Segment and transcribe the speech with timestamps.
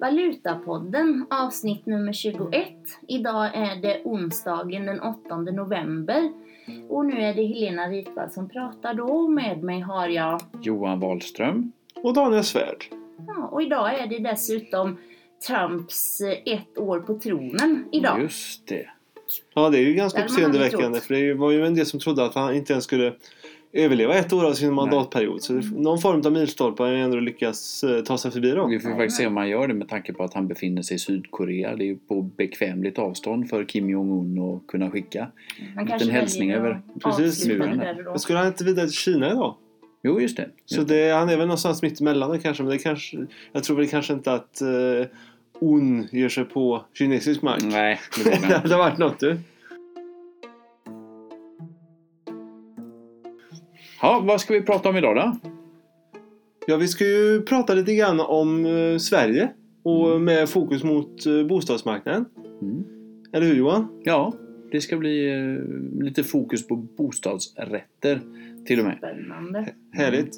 [0.00, 2.68] Valutapodden avsnitt nummer 21.
[3.08, 6.32] Idag är det onsdagen den 8 november.
[6.88, 9.28] Och nu är det Helena Ritvall som pratar då.
[9.28, 10.40] Med mig har jag...
[10.62, 11.72] Johan Wahlström.
[11.94, 12.84] Och Daniel Svärd.
[13.26, 14.98] Ja, och idag är det dessutom
[15.46, 18.22] Trumps eh, ett år på tronen idag.
[18.22, 18.86] Just det.
[19.54, 21.00] Ja, det är ju ganska uppseendeväckande.
[21.00, 23.14] För det var ju en del som trodde att han inte ens skulle
[23.72, 25.42] överleva ett år av sin mandatperiod.
[25.42, 28.66] Så det- någon form av milstolpe har ändå lyckats eh, ta sig förbi då.
[28.66, 30.94] Vi får faktiskt se om han gör det med tanke på att han befinner sig
[30.94, 31.76] i Sydkorea.
[31.76, 35.26] Det är ju på bekvämligt avstånd för Kim Jong-Un att kunna skicka.
[35.76, 37.54] Han liten hälsning över Precis, då.
[37.54, 39.54] Men skulle han inte vidare till Kina idag?
[40.02, 40.48] Jo, just det.
[40.64, 42.62] Så Just det, han är väl någonstans mitt emellan det kanske.
[42.62, 43.16] Men det kanske,
[43.52, 44.68] jag tror väl kanske inte att eh,
[45.62, 47.62] Un ger sig på kinesisk mark.
[47.62, 49.36] Nej, det det hade varit något du.
[54.02, 55.36] Ja, vad ska vi prata om idag då?
[56.66, 59.50] Ja, vi ska ju prata lite grann om eh, Sverige.
[59.82, 62.24] Och med fokus mot eh, bostadsmarknaden.
[62.62, 62.84] Mm.
[63.32, 64.00] Eller hur Johan?
[64.04, 64.34] Ja,
[64.72, 68.20] det ska bli eh, lite fokus på bostadsrätter
[68.66, 68.96] till och med.
[68.98, 69.68] Spännande.
[69.92, 70.34] Härligt.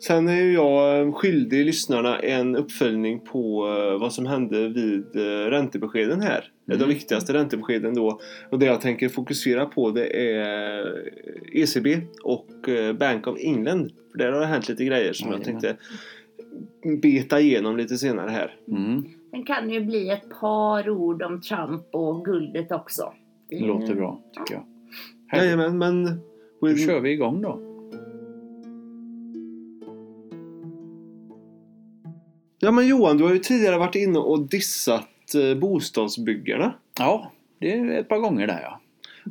[0.00, 5.50] Sen är ju jag skyldig lyssnarna en uppföljning på eh, vad som hände vid eh,
[5.50, 6.50] räntebeskeden här.
[6.68, 6.80] Mm.
[6.80, 8.20] De viktigaste räntebeskeden då.
[8.50, 11.10] Och det jag tänker fokusera på det är
[11.52, 13.90] ECB och eh, Bank of England.
[14.10, 15.76] För där har det hänt lite grejer som jag tänkte
[17.02, 18.56] beta igenom lite senare här.
[18.68, 19.04] Mm.
[19.30, 23.12] Sen kan det ju bli ett par ord om Trump och guldet också.
[23.50, 24.64] Det låter bra, tycker jag.
[25.28, 25.44] Härligt.
[25.44, 26.20] Jajamän, men...
[26.60, 27.67] Då kör vi igång då.
[32.58, 36.74] Ja men Johan, du har ju tidigare varit inne och dissat eh, bostadsbyggarna.
[36.98, 38.80] Ja, det är ett par gånger där ja.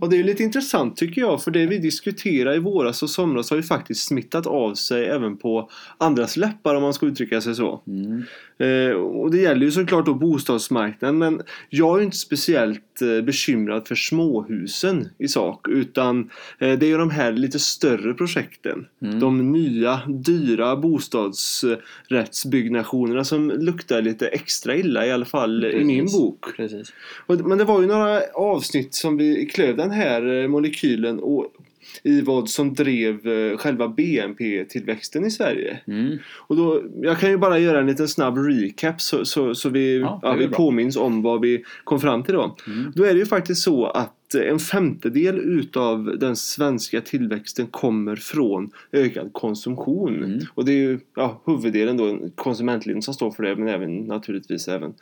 [0.02, 3.09] Och det är ju lite intressant tycker jag, för det vi diskuterade i våras och
[3.09, 7.42] somras har ju faktiskt smittat av sig även på andras läppar om man ska uttrycka
[7.42, 7.82] sig så.
[7.87, 8.23] Mm.
[8.60, 13.22] Eh, och det gäller ju såklart då bostadsmarknaden men jag är ju inte speciellt eh,
[13.22, 16.30] bekymrad för småhusen i sak utan
[16.60, 18.88] eh, det är ju de här lite större projekten.
[19.02, 19.20] Mm.
[19.20, 26.20] De nya dyra bostadsrättsbyggnationerna som luktar lite extra illa i alla fall i min Precis.
[26.20, 26.46] bok.
[26.58, 26.94] Precis.
[27.28, 31.54] Men det var ju några avsnitt som vi klöv den här molekylen och
[32.03, 35.80] i vad som drev eh, själva BNP-tillväxten i Sverige.
[35.87, 36.17] Mm.
[36.48, 39.99] Och då, jag kan ju bara göra en liten snabb recap så, så, så vi,
[39.99, 40.58] Ja, ja, vi bra.
[40.58, 42.55] påminns om vad vi kom fram till då.
[42.67, 42.92] Mm.
[42.95, 48.71] Då är det ju faktiskt så att en femtedel utav den svenska tillväxten kommer från
[48.92, 50.23] ökad konsumtion.
[50.23, 50.39] Mm.
[50.54, 54.67] Och det är ju ja, huvuddelen då konsumentleden som står för det men även naturligtvis
[54.67, 54.93] även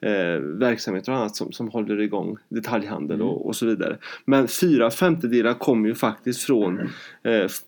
[0.00, 3.28] eh, verksamheter och annat som, som håller igång detaljhandel Mm.
[3.28, 3.98] och, och så vidare.
[4.24, 6.78] Men fyra femtedelar kommer ju faktiskt från
[7.22, 7.60] eh, f-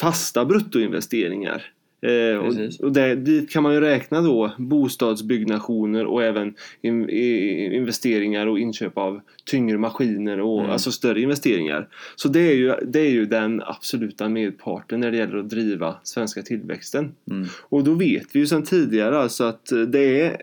[0.00, 1.62] fasta bruttoinvesteringar.
[2.02, 7.76] Eh, och och där, dit kan man ju räkna då bostadsbyggnationer och även in, i,
[7.76, 10.72] investeringar och inköp av tyngre maskiner och Mm.
[10.72, 11.88] alltså större investeringar.
[12.16, 15.96] Så det är, ju, det är ju den absoluta medparten när det gäller att driva
[16.02, 17.12] svenska tillväxten.
[17.30, 17.48] Mm.
[17.62, 20.36] Och då vet vi ju sedan tidigare alltså att det är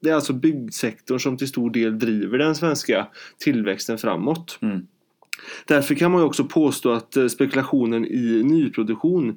[0.00, 3.06] det är alltså byggsektorn som till stor del driver den svenska
[3.38, 4.58] tillväxten framåt.
[4.62, 4.86] Mm.
[5.66, 9.36] Därför kan man ju också påstå att eh, spekulationen i nyproduktion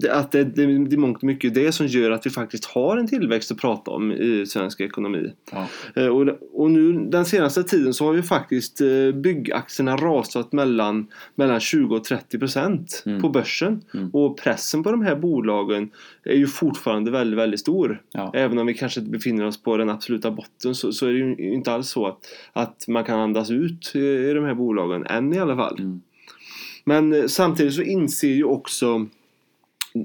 [0.00, 2.64] det- att det, det, det är mångt och mycket det som gör att vi faktiskt
[2.64, 5.32] har en tillväxt att prata om i svensk ekonomi.
[5.52, 5.66] Ja.
[5.96, 11.06] Eh, Och, och nu den senaste tiden så har ju faktiskt eh, byggaktierna rasat mellan,
[11.34, 13.20] mellan 20 och 30 procent Mm.
[13.22, 13.80] på börsen.
[13.94, 14.10] Mm.
[14.10, 15.90] Och pressen på de här bolagen
[16.24, 18.02] är ju fortfarande väldigt, väldigt stor.
[18.12, 18.30] Ja.
[18.34, 21.52] Även om vi kanske befinner oss på den absoluta botten så, så är det ju
[21.54, 22.18] inte alls så att,
[22.52, 25.78] att man kan andas ut i de här bolagen, än i alla fall.
[25.78, 26.00] Mm.
[26.84, 29.06] Men eh, samtidigt så inser ju också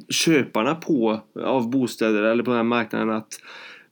[0.09, 3.39] köparna på, av bostäder eller på den här marknaden att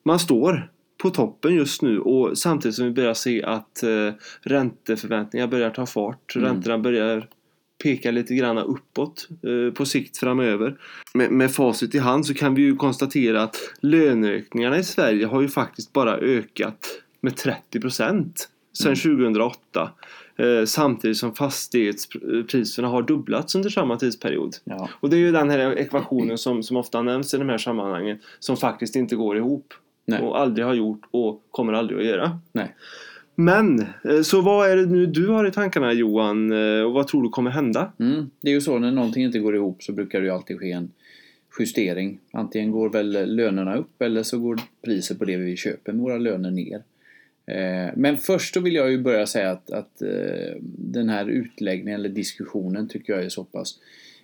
[0.03, 5.47] man står på toppen just nu och samtidigt som vi börjar se att eh, ränteförväntningar
[5.47, 6.35] börjar ta fart.
[6.35, 6.47] Mm.
[6.47, 7.27] Räntorna börjar
[7.83, 10.77] peka lite grann uppåt eh, på sikt framöver.
[11.13, 15.41] Med, med facit i hand så kan vi ju konstatera att löneökningarna i Sverige har
[15.41, 16.88] ju faktiskt bara ökat
[17.21, 19.91] med 30 procent sedan 2008.
[20.38, 24.56] Eh, samtidigt som fastighetspriserna har dubblats under samma tidsperiod.
[24.63, 24.89] Ja.
[25.00, 28.18] Och det är ju den här ekvationen som, som ofta nämns i de här sammanhangen
[28.39, 29.74] som faktiskt inte går ihop.
[30.06, 30.21] Nej.
[30.21, 32.39] Och aldrig har gjort och kommer aldrig att göra.
[32.51, 32.75] Nej.
[33.35, 36.51] Men, eh, så vad är det nu du har i tankarna Johan?
[36.51, 37.91] Eh, Och vad tror du kommer hända?
[38.00, 38.30] Mm.
[38.41, 40.71] Det är ju så när någonting inte går ihop så brukar det ju alltid ske
[40.71, 40.91] en
[41.59, 42.19] justering.
[42.31, 46.18] Antingen går väl lönerna upp eller så går priset på det vi köper med våra
[46.18, 46.83] löner ner.
[47.45, 52.00] Eh, men först då vill jag ju börja säga att, att eh, den här utläggningen
[52.00, 53.80] eller diskussionen tycker jag är så pass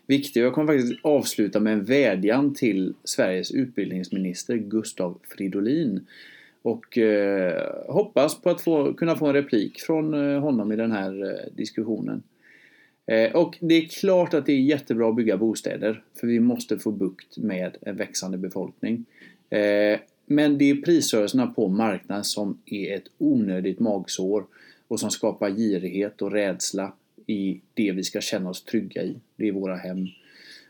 [0.07, 0.41] viktig.
[0.41, 6.07] Jag kommer faktiskt avsluta med en vädjan till Sveriges utbildningsminister Gustav Fridolin.
[6.61, 10.91] Och eh, hoppas på att få, kunna få en replik från eh, honom i den
[10.91, 12.23] här diskussionen.
[13.09, 16.03] Eh, och det är klart att det är jättebra att bygga bostäder.
[16.19, 19.05] För vi måste få bukt med en växande befolkning.
[19.49, 19.99] Eh,
[20.31, 24.45] men det är prisrörelserna på marknaden som är ett onödigt magsår
[24.87, 26.93] och som skapar girighet och rädsla
[27.27, 29.15] i det vi ska känna oss trygga i.
[29.35, 30.07] Det är våra hem.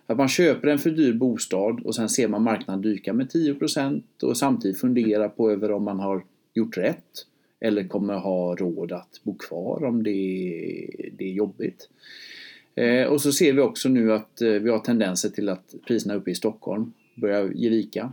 [0.06, 4.02] Att man köper en för dyr bostad och sen ser man marknaden dyka med 10%
[4.22, 6.24] och samtidigt funderar på över om man har
[6.54, 7.26] gjort rätt
[7.60, 11.90] eller kommer ha råd att bo kvar om det är, det är jobbigt.
[12.76, 16.16] Eh, och så ser vi också nu att eh, vi har tendenser till att priserna
[16.16, 18.12] uppe i Stockholm börjar ge vika.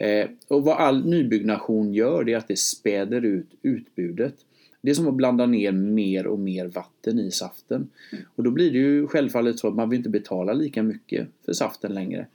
[0.00, 4.34] Eh, och vad all nybyggnation gör det är att det späder ut utbudet.
[4.82, 7.88] Det är som att blanda ner mer och mer vatten i saften.
[8.34, 11.52] Och då blir det ju självfallet så att man vill inte betala lika mycket för
[11.52, 12.26] saften längre.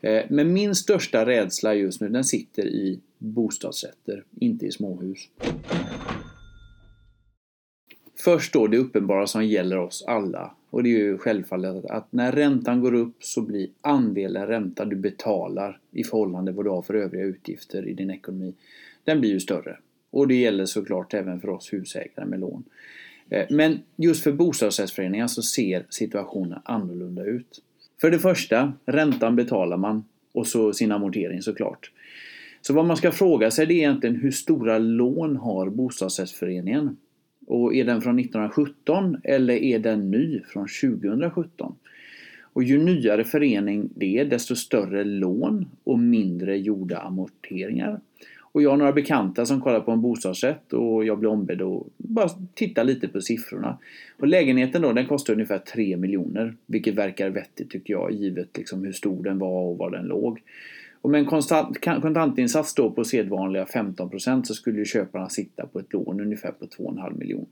[0.00, 5.28] Eh, men min största rädsla just nu den sitter i bostadsrätter, inte i småhus.
[8.16, 10.54] Först då det uppenbara som gäller oss alla.
[10.70, 14.96] Och det är ju självfallet att när räntan går upp så blir andelen ränta du
[14.96, 18.54] betalar i förhållande till vad du har för övriga utgifter i din ekonomi,
[19.04, 19.78] den blir ju större.
[20.10, 22.64] Och det gäller såklart även för oss husägare med lån.
[23.30, 27.62] Eh, men just för bostadsrättsföreningar så ser situationen annorlunda ut.
[28.00, 31.90] För det första, räntan betalar man och så sin amortering såklart.
[32.60, 36.96] Så vad man ska fråga sig det är egentligen hur stora lån har bostadsrättsföreningen?
[37.48, 41.74] Och är den från 1917 eller är den ny från 2017?
[42.40, 48.00] Och ju nyare förening det är desto större lån och mindre gjorda amorteringar.
[48.52, 51.82] Och jag har några bekanta som kollar på en bostadsrätt och jag blir ombedd att
[51.96, 53.78] bara titta lite på siffrorna.
[54.18, 56.56] Och lägenheten då, den kostar ungefär 3 miljoner.
[56.66, 60.40] Vilket verkar vettigt tycker jag, givet liksom hur stor den var och var den låg.
[61.02, 65.78] Och med en konstant, kontantinsats då på sedvanliga 15% så skulle ju köparna sitta på
[65.78, 67.46] ett lån ungefär på 2,5 miljoner.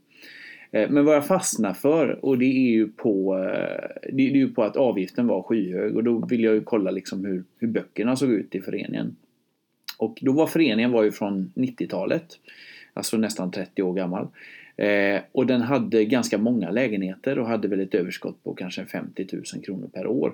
[0.71, 4.49] Eh, men vad jag fastnar för och det är ju på, eh, det är ju
[4.49, 8.15] på att avgiften var skyhög och då vill jag ju kolla liksom hur, hur böckerna
[8.15, 9.15] såg ut i föreningen.
[9.97, 12.25] Och då var föreningen var ju från 90-talet.
[12.93, 14.27] Alltså nästan 30 år gammal.
[14.77, 19.27] Eh, och den hade ganska många lägenheter och hade väl ett överskott på kanske 50
[19.33, 20.33] 000 kronor per år.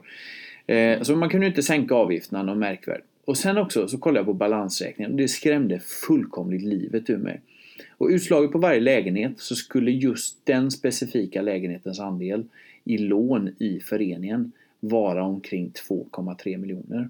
[0.68, 3.08] Eh, så man kunde inte sänka avgifterna något märkvärdigt.
[3.26, 7.42] Och sen också så kollade jag på balansräkningen och det skrämde fullkomligt livet ur mig.
[7.90, 12.46] Och utslaget på varje lägenhet så skulle just den specifika lägenhetens andel
[12.84, 17.10] i lån i föreningen vara omkring 2,3 miljoner.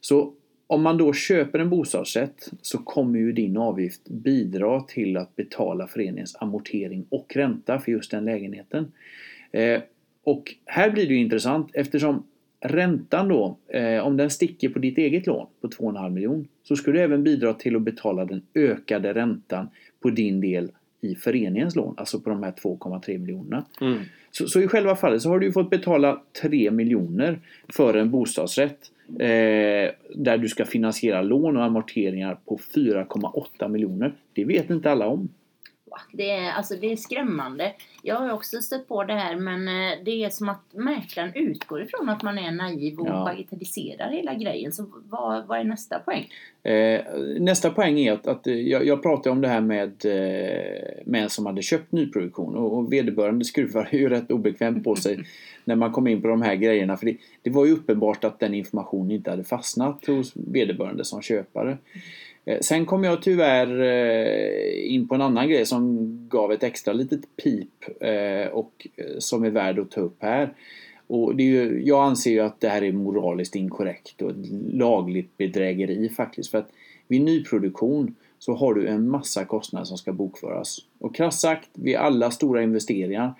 [0.00, 0.32] Så
[0.66, 5.86] om man då köper en bostadsrätt så kommer ju din avgift bidra till att betala
[5.86, 8.92] föreningens amortering och ränta för just den lägenheten.
[9.52, 9.80] Eh,
[10.24, 12.24] och här blir det ju intressant eftersom
[12.60, 16.98] räntan då, eh, om den sticker på ditt eget lån på 2,5 miljon så skulle
[16.98, 19.68] du även bidra till att betala den ökade räntan
[20.02, 20.70] på din del
[21.00, 23.64] i föreningens lån, alltså på de här 2,3 miljonerna.
[23.80, 23.98] Mm.
[24.30, 28.78] Så, så, i själva fallet så har du fått betala 3 miljoner för en bostadsrätt
[29.08, 34.14] eh, där du ska finansiera lån och amorteringar på 4,8 miljoner.
[34.32, 35.28] Det vet inte alla om.
[36.12, 37.72] Det är, alltså det är skrämmande.
[38.02, 41.82] Jag har också stött på det här men eh, det är som att mäklaren utgår
[41.82, 43.24] ifrån att man är naiv och ja.
[43.24, 44.72] bagatelliserar hela grejen.
[44.72, 46.28] Så vad, vad är nästa poäng?
[46.62, 47.00] Eh,
[47.40, 51.46] nästa poäng är att, att jag, jag, pratade om det här med, eh, en som
[51.46, 55.24] hade köpt nyproduktion och, och vederbörande skruvar ju rätt obekvämt på sig
[55.64, 56.96] när man kom in på de här grejerna.
[56.96, 61.22] För det, det var ju uppenbart att den informationen inte hade fastnat hos vederbörande som
[61.22, 61.78] köpare.
[62.48, 66.92] Eh, sen kom jag tyvärr eh, in på en annan grej som gav ett extra
[66.92, 68.86] litet pip eh, och
[69.18, 70.54] som är värd att ta upp här.
[71.06, 74.50] Och det är ju, jag anser ju att det här är moraliskt inkorrekt och ett
[74.72, 76.50] lagligt bedrägeri faktiskt.
[76.50, 76.70] För att
[77.08, 80.78] vid nyproduktion så har du en massa kostnader som ska bokföras.
[80.98, 83.34] Och krasst sagt, vid alla stora investeringar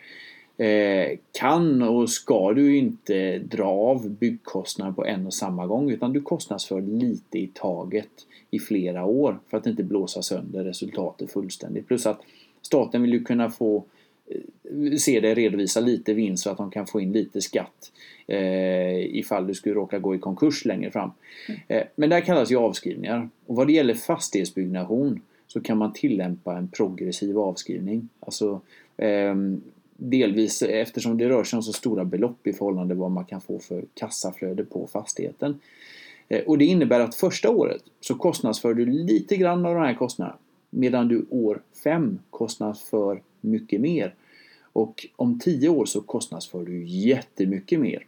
[1.32, 6.20] kan och ska du inte dra av byggkostnader på en och samma gång utan du
[6.20, 8.08] kostnadsför lite i taget
[8.50, 11.86] i flera år för att inte blåsa sönder resultatet fullständigt.
[11.86, 12.20] Plus att
[12.62, 13.84] staten vill ju kunna få
[14.26, 17.92] eh, se dig redovisa lite vinst så att de kan få in lite skatt
[18.26, 21.10] eh, ifall du skulle råka gå i konkurs längre fram.
[21.68, 23.28] Eh, men det här kallas ju avskrivningar.
[23.46, 28.08] Och vad det gäller fastighetsbyggnation så kan man tillämpa en progressiv avskrivning.
[28.20, 28.60] Alltså
[28.96, 29.34] eh,
[30.00, 33.40] Delvis eftersom det rör sig om så stora belopp i förhållande till vad man kan
[33.40, 35.60] få för kassaflöde på fastigheten.
[36.28, 39.94] Eh, och det innebär att första året så kostnadsför du lite grann av de här
[39.94, 40.38] kostnaderna
[40.70, 44.14] medan du år 5 kostnadsför mycket mer.
[44.72, 48.06] Och om 10 år så kostnadsför du jättemycket mer.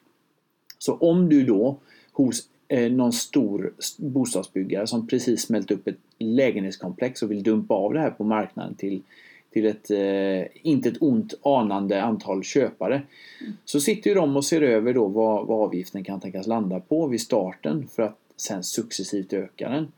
[0.78, 1.76] Så om du då
[2.12, 7.94] hos eh, någon stor bostadsbyggare som precis smält upp ett lägenhetskomplex och vill dumpa av
[7.94, 9.02] det här på marknaden till,
[9.52, 12.94] till ett, eh, inte ett ont anande antal köpare.
[13.40, 13.52] Mm.
[13.64, 17.06] Så sitter ju de och ser över då vad, vad avgiften kan tänkas landa på
[17.06, 19.92] vid starten för att sen successivt öka den.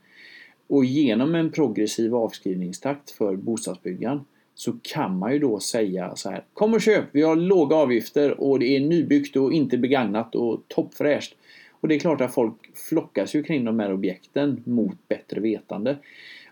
[0.67, 4.21] Och genom en progressiv avskrivningstakt för bostadsbyggaren
[4.55, 7.05] så kan man ju då säga så här Kom och köp!
[7.13, 11.35] Vi har låga avgifter och det är nybyggt och inte begagnat och toppfräscht.
[11.71, 15.97] Och det är klart att folk flockas ju kring de här objekten mot bättre vetande.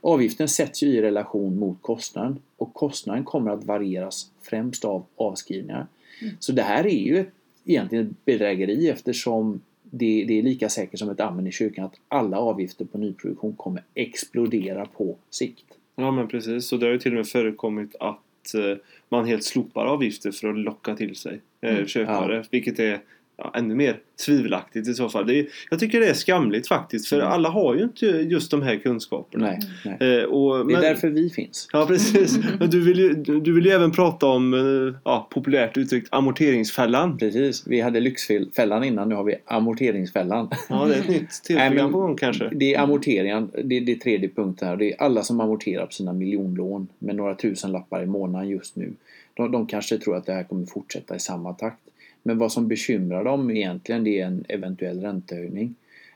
[0.00, 5.86] Avgiften sätts i relation mot kostnaden och kostnaden kommer att varieras främst av avskrivningar.
[6.22, 6.34] Mm.
[6.38, 7.30] Så det här är ju ett,
[7.64, 12.00] egentligen ett bedrägeri eftersom det, det, är lika säkert som ett amen i kyrkan att
[12.08, 15.64] alla avgifter på nyproduktion kommer explodera på sikt.
[15.96, 18.76] Ja men precis, och det har ju till och med förekommit att eh,
[19.08, 21.86] man helt slopar avgifter för att locka till sig eh, mm.
[21.86, 22.36] köpare.
[22.36, 22.44] Ja.
[22.50, 23.00] Vilket är
[23.40, 25.26] ja, ännu mer tvivelaktigt i så fall.
[25.26, 27.28] Det är, jag tycker det är skamligt faktiskt för mm.
[27.28, 29.46] alla har ju inte just de här kunskaperna.
[29.46, 29.58] Nej,
[29.98, 30.18] nej.
[30.18, 31.68] Eh, och, det är därför vi finns.
[31.72, 32.38] Ja precis.
[32.58, 37.18] Men du vill ju, du vill ju även prata om eh, ja, populärt uttryckt amorteringsfällan.
[37.18, 37.66] Precis.
[37.66, 40.50] Vi hade Lyxfällan innan, nu har vi amorteringsfällan.
[40.68, 42.50] Ja det är ett nytt tv-program på gång kanske.
[42.52, 44.76] Det är amorteringen, det är, det tredje punkten här.
[44.76, 48.76] Det är alla som amorterar på sina miljonlån med några tusen lappar i månaden just
[48.76, 48.92] nu.
[49.34, 51.78] De, de kanske tror att det här kommer fortsätta i samma takt.
[52.22, 55.74] Men vad som bekymrar dem egentligen det är en eventuell räntehöjning.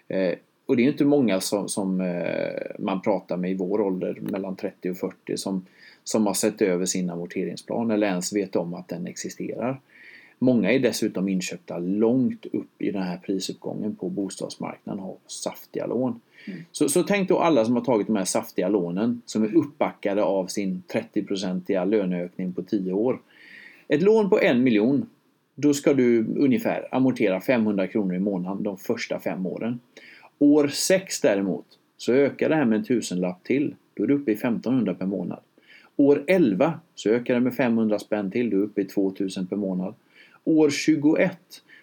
[0.08, 0.34] Eh,
[0.66, 4.56] och det är inte många som, som eh, man pratar med i vår ålder, mellan
[4.56, 5.66] 30 och 40, som,
[6.04, 9.80] som har sett över sin amorteringsplan eller ens vet om att den existerar.
[10.38, 15.87] Många är dessutom inköpta långt upp i den här prisuppgången på bostadsmarknaden och har saftiga
[15.87, 16.20] lån.
[16.46, 16.64] Mm.
[16.73, 20.23] Så, så tänk då alla som har tagit de här saftiga lånen som är uppbackade
[20.23, 23.20] av sin 30-procentiga löneökning på 10 år.
[23.88, 25.06] Ett lån på en miljon
[25.54, 29.80] då ska du ungefär amortera 500 kronor i månaden de första fem åren.
[30.38, 33.75] År 6 däremot så ökar det här med en tusenlapp till.
[33.94, 35.40] Då är du uppe i 1500 per månad.
[35.96, 38.50] År 11 så ökar det med 500 spänn till.
[38.50, 39.94] Du är uppe i 2000 per månad.
[40.44, 41.38] År 21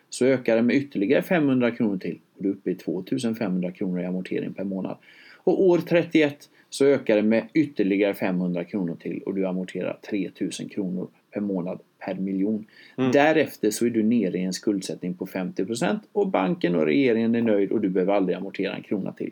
[0.09, 2.19] så ökar det med ytterligare 500 kronor till.
[2.37, 4.97] Du är uppe i 2500 kronor i amortering per månad.
[5.43, 10.69] Och år 31 så ökar det med ytterligare 500 kronor till och du amorterar 3000
[10.69, 12.65] kronor per månad per miljon.
[12.97, 13.11] Mm.
[13.11, 17.41] Därefter så är du nere i en skuldsättning på 50% och banken och regeringen är
[17.41, 19.31] nöjd och du behöver aldrig amortera en krona till.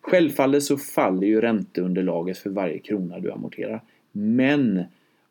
[0.00, 3.80] Självfallet så faller ju ränteunderlaget för varje krona du amorterar.
[4.12, 4.84] Men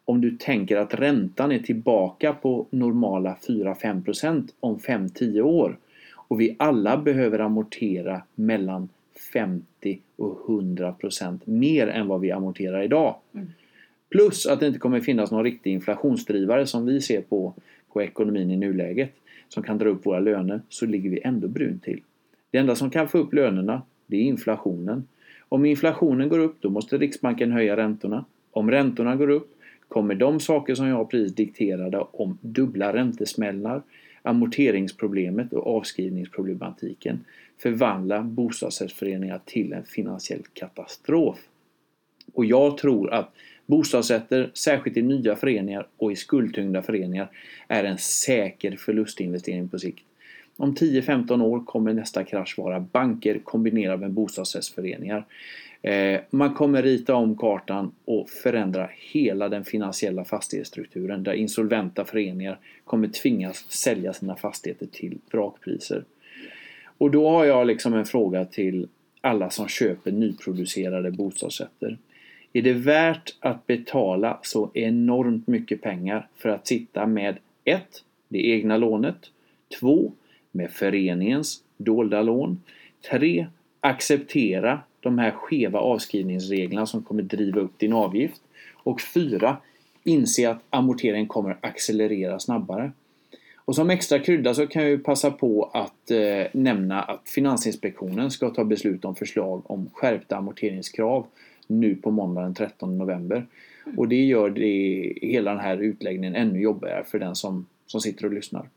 [0.06, 5.78] om du tänker att räntan är tillbaka på normala 4-5% om 5-10 år
[6.14, 8.90] och vi alla behöver amortera mellan
[9.34, 13.16] 50 och 100% mer än vad vi amorterar idag.
[13.34, 13.48] Mm.
[14.10, 17.54] Plus att det inte kommer finnas någon riktig inflationsdrivare som vi ser på,
[17.94, 19.14] på ekonomin i nuläget
[19.50, 22.02] som kan dra upp våra löner så ligger vi ändå brunt till.
[22.52, 25.08] Det enda som kan få upp lönerna det är inflationen.
[25.50, 28.26] Om inflationen går upp då måste Riksbanken höja räntorna.
[28.52, 33.82] Om räntorna går upp kommer de saker som jag precis dikterade om dubbla räntesmällar,
[34.22, 37.20] amorteringsproblemet och avskrivningsproblematiken
[37.58, 41.38] förvandla bostadsrättsföreningar till en finansiell katastrof.
[42.34, 43.34] Och jag tror att
[43.68, 47.30] Bostadsrätter, särskilt i nya föreningar och i skuldtyngda föreningar,
[47.68, 50.04] är en säker förlustinvestering på sikt.
[50.58, 55.26] Om 10-15 år kommer nästa krasch vara banker kombinerat med bostadsrättsföreningar.
[55.82, 62.60] Eh, man kommer rita om kartan och förändra hela den finansiella fastighetsstrukturen där insolventa föreningar
[62.84, 66.04] kommer tvingas sälja sina fastigheter till vrakpriser.
[66.98, 68.88] Och då har jag liksom en fråga till
[69.22, 71.98] alla som köper nyproducerade bostadsrätter.
[72.54, 77.84] Är det värt att betala så enormt mycket pengar för att sitta med 1.
[78.28, 79.32] Det egna lånet
[79.80, 80.12] 2.
[80.52, 82.62] Med föreningens dolda lån
[83.10, 83.48] 3.
[83.80, 88.42] Acceptera de här skeva avskrivningsreglerna som kommer driva upp din avgift
[88.74, 89.58] och 4.
[90.04, 92.92] Inse att amorteringen kommer accelerera snabbare.
[93.56, 98.50] Och som extra krydda så kan jag passa på att eh, nämna att Finansinspektionen ska
[98.50, 101.26] ta beslut om förslag om skärpta amorteringskrav
[101.68, 103.46] nu på måndag den 13 november.
[103.86, 104.00] Mm.
[104.00, 108.26] Och det gör det, hela den här utläggningen ännu jobbigare för den som, som sitter
[108.26, 108.70] och lyssnar.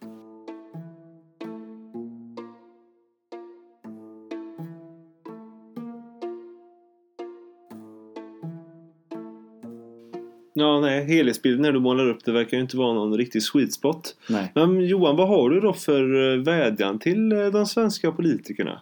[10.61, 13.73] Ja, nej, helhetsbilden när du målar upp det verkar ju inte vara någon riktig sweet
[13.73, 14.17] spot.
[14.29, 14.53] Nej.
[14.55, 18.81] Men Johan, vad har du då för eh, vädjan till eh, de svenska politikerna?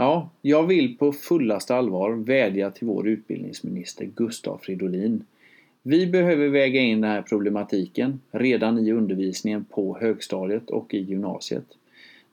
[0.00, 5.24] Ja, jag vill på fullaste allvar vädja till vår utbildningsminister Gustav Fridolin.
[5.82, 11.64] Vi behöver väga in den här problematiken redan i undervisningen på högstadiet och i gymnasiet.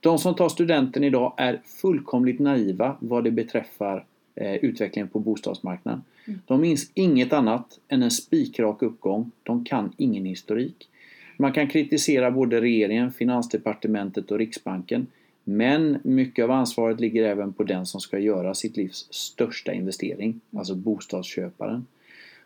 [0.00, 4.04] De som tar studenten idag är fullkomligt naiva vad det beträffar
[4.34, 6.02] eh, utvecklingen på bostadsmarknaden.
[6.26, 6.40] Mm.
[6.46, 9.30] De minns inget annat än en spikrak uppgång.
[9.42, 10.88] De kan ingen historik.
[11.36, 15.06] Man kan kritisera både regeringen, Finansdepartementet och Riksbanken.
[15.48, 20.40] Men mycket av ansvaret ligger även på den som ska göra sitt livs största investering,
[20.56, 21.86] alltså bostadsköparen.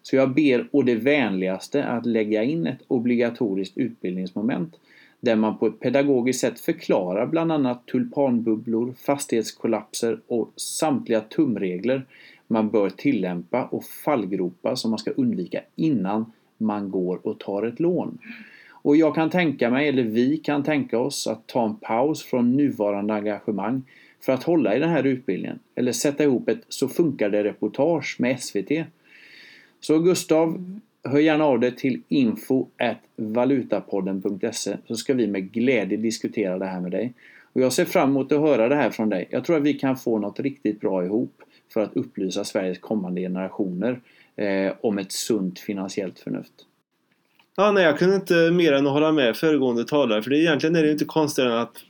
[0.03, 4.77] Så jag ber å det vänligaste att lägga in ett obligatoriskt utbildningsmoment
[5.21, 12.07] där man på ett pedagogiskt sätt förklarar bland annat tulpanbubblor, fastighetskollapser och samtliga tumregler
[12.47, 17.81] man bör tillämpa och fallgropar som man ska undvika innan man går och tar ett
[17.81, 18.19] lån.
[18.83, 22.57] Och jag kan tänka mig, eller vi kan tänka oss, att ta en paus från
[22.57, 23.83] nuvarande engagemang
[24.21, 25.59] för att hålla i den här utbildningen.
[25.75, 28.71] Eller sätta ihop ett Så funkar det reportage med SVT.
[29.81, 32.67] Så Gustav, hör gärna av dig till info
[33.17, 37.13] valutapodden.se så ska vi med glädje diskutera det här med dig.
[37.53, 39.29] Och jag ser fram emot att höra det här från dig.
[39.31, 43.21] Jag tror att vi kan få något riktigt bra ihop för att upplysa Sveriges kommande
[43.21, 44.01] generationer
[44.37, 46.67] eh, om ett sunt finansiellt förnuft.
[47.61, 50.23] Ja, nej, jag kunde inte mer än att hålla med föregående talare.
[50.23, 51.85] För det, egentligen är det inte konstigt att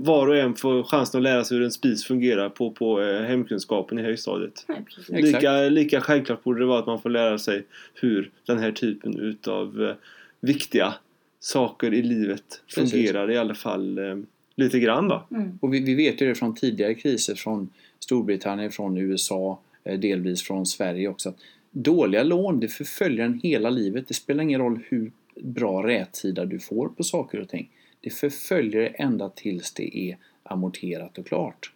[0.00, 3.22] var och en får chansen att lära sig hur en spis fungerar på, på eh,
[3.22, 4.64] hemkunskapen i högstadiet.
[4.68, 5.08] Nej, precis.
[5.08, 9.18] Lika, lika självklart borde det vara att man får lära sig hur den här typen
[9.18, 9.94] utav eh,
[10.40, 10.94] viktiga
[11.40, 12.92] saker i livet Precis.
[12.92, 14.16] fungerar i alla fall eh,
[14.56, 15.26] lite grann va?
[15.30, 15.58] Mm.
[15.62, 20.42] Och vi, vi vet ju det från tidigare kriser från Storbritannien, från USA, eh, delvis
[20.42, 21.28] från Sverige också.
[21.28, 21.36] Att
[21.70, 24.08] dåliga lån, det förföljer en hela livet.
[24.08, 25.12] Det spelar ingen roll hur
[25.42, 27.70] bra rätsida du får på saker och ting.
[28.00, 31.72] Det förföljer ända tills det är amorterat och klart.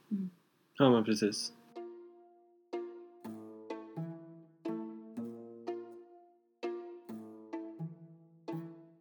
[0.79, 1.53] Ja men precis.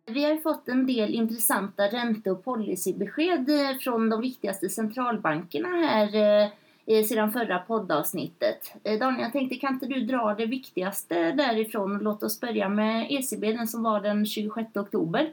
[0.06, 6.44] Vi har fått en del intressanta ränte och policybesked eh, från de viktigaste centralbankerna här
[6.88, 8.74] eh, sedan förra poddavsnittet.
[8.84, 12.70] Eh, Daniel, jag tänkte kan inte du dra det viktigaste därifrån och låt oss börja
[12.70, 15.32] med ECB, den som var den 26 oktober.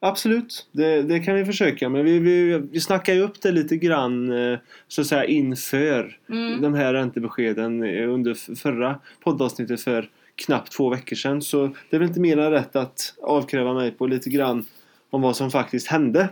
[0.00, 3.76] Absolut, det, det kan vi försöka men vi, vi, vi snackar ju upp det lite
[3.76, 4.58] grann eh,
[4.88, 6.62] så att säga inför Mm.
[6.62, 11.42] de här räntebeskeden under förra poddavsnittet för knappt två veckor sedan.
[11.42, 14.66] Så det är väl inte mer än rätt att avkräva mig på lite grann
[15.16, 16.28] om vad som faktiskt hände.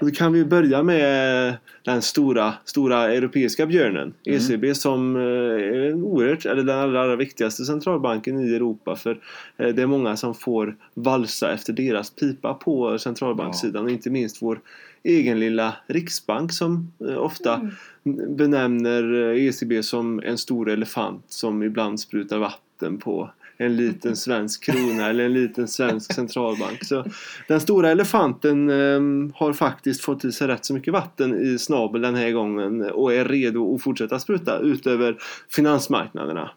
[0.00, 4.14] Och då kan vi börja med den stora, stora europeiska björnen.
[4.26, 4.38] Mm.
[4.38, 8.96] ECB som eh, är en oerhört, eller den allra, allra viktigaste centralbanken i Europa.
[8.96, 9.20] För
[9.56, 13.84] eh, det är många som får valsa efter deras pipa på centralbankssidan.
[13.84, 14.60] Och inte minst vår
[15.02, 17.60] egen lilla riksbank som eh, ofta
[18.08, 18.36] Mm.
[18.36, 25.08] benämner ECB som en stor elefant som ibland sprutar vatten på en liten svensk krona
[25.08, 26.84] eller en liten svensk centralbank.
[26.84, 27.04] Så
[27.48, 32.00] den stora elefanten eh, har faktiskt fått i sig rätt så mycket vatten i snabel
[32.00, 35.16] den här gången och är redo att fortsätta spruta utöver
[35.48, 36.50] finansmarknaderna.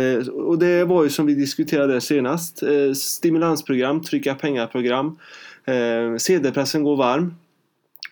[0.00, 2.62] Eh, och det var ju som vi diskuterade senast.
[2.62, 5.18] Eh, stimulansprogram, trycka pengar-program.
[5.64, 7.34] Eh, CD-pressen går varm.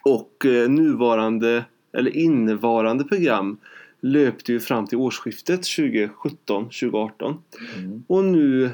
[0.02, 1.64] Och eh, nuvarande,
[1.96, 3.58] eller innevarande program
[4.02, 7.36] löpte ju fram till årsskiftet 2017-2018.
[7.76, 8.04] Mm.
[8.06, 8.70] Och nu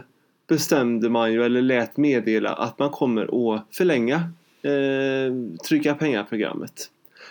[0.47, 4.17] bestämde man ju, eller lät meddela att man kommer att förlänga
[4.63, 6.91] eh, trycka pengar-programmet.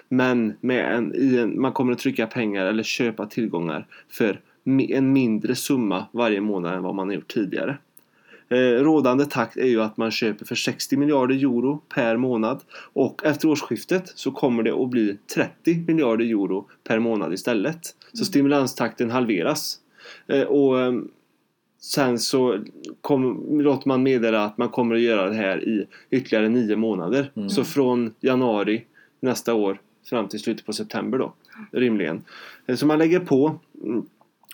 [0.09, 4.41] Men med en, i en, man kommer att trycka pengar eller köpa tillgångar för
[4.89, 7.77] en mindre summa varje månad än vad man har gjort tidigare.
[8.49, 12.61] Eh, rådande takt är ju att man köper för 60 miljarder euro per månad
[12.93, 17.95] och efter årsskiftet så kommer det att bli 30 miljarder euro per månad istället.
[18.13, 19.79] Så stimulanstakten halveras.
[20.27, 20.93] Eh, och eh,
[21.79, 22.63] Sen så
[23.01, 27.31] kom, låter man meddela att man kommer att göra det här i ytterligare nio månader.
[27.35, 27.49] Mm.
[27.49, 28.85] Så från januari
[29.19, 31.33] nästa år fram till slutet på september då,
[31.71, 32.23] rimligen.
[32.75, 33.59] Så man lägger på.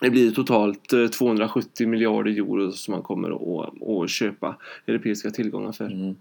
[0.02, 5.30] Mm, Det blir totalt eh, 270 miljarder euro som man kommer att, att köpa europeiska
[5.30, 5.84] tillgångar för.
[5.84, 6.14] Mm.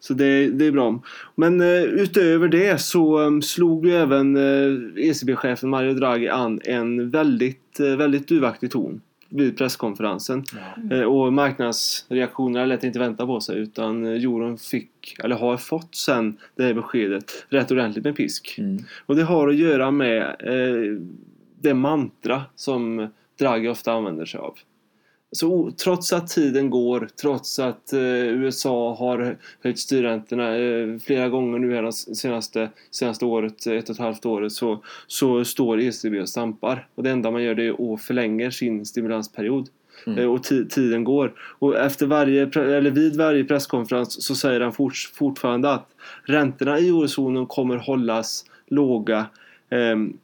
[0.00, 1.00] Så det, det är bra.
[1.34, 7.10] Men eh, utöver det så eh, slog ju även eh, ECB-chefen Mario Draghi an en
[7.10, 10.44] väldigt, eh, väldigt duvaktig ton vid presskonferensen.
[10.88, 10.96] Ja.
[10.96, 15.94] Eh, och marknadsreaktionerna lät inte vänta på sig utan eh, euron fick, eller har fått
[15.94, 18.54] sen det här beskedet rätt ordentligt med pisk.
[18.58, 18.78] Mm.
[19.06, 21.00] Och det har att göra med eh,
[21.64, 24.54] det mantra som Draghi ofta använder sig av.
[25.32, 31.58] Så trots att tiden går, trots att eh, USA har höjt styrräntorna eh, flera gånger
[31.58, 36.28] nu här senaste, senaste året, ett och ett halvt året, så, så står ECB och
[36.28, 36.88] stampar.
[36.94, 39.68] Och det enda man gör det är att förlänger sin stimulansperiod.
[40.06, 40.18] Mm.
[40.18, 41.32] Eh, och ti- tiden går.
[41.58, 45.88] Och efter varje, eller vid varje presskonferens så säger han fort, fortfarande att
[46.24, 49.26] räntorna i eurozonen kommer hållas låga,
[49.70, 50.18] ehm,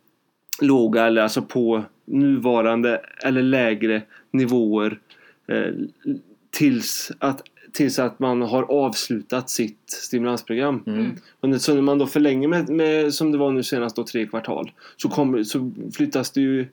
[0.60, 4.98] låga eller alltså på nuvarande eller lägre nivåer
[5.46, 5.72] eh,
[6.50, 7.42] tills, att,
[7.72, 10.82] tills att man har avslutat sitt stimulansprogram.
[10.86, 11.10] Mm.
[11.40, 14.26] Och så när man då förlänger med, med som det var nu senast då tre
[14.26, 16.66] kvartal så, kommer, så flyttas det ju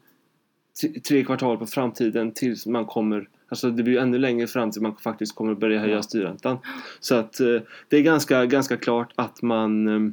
[1.07, 4.95] tre kvartal på framtiden tills man kommer Alltså det blir ännu längre fram till man
[4.95, 6.01] faktiskt kommer börja höja Ja.
[6.01, 6.57] styrräntan.
[6.99, 10.11] Så att eh, det är ganska, ganska klart att man eh,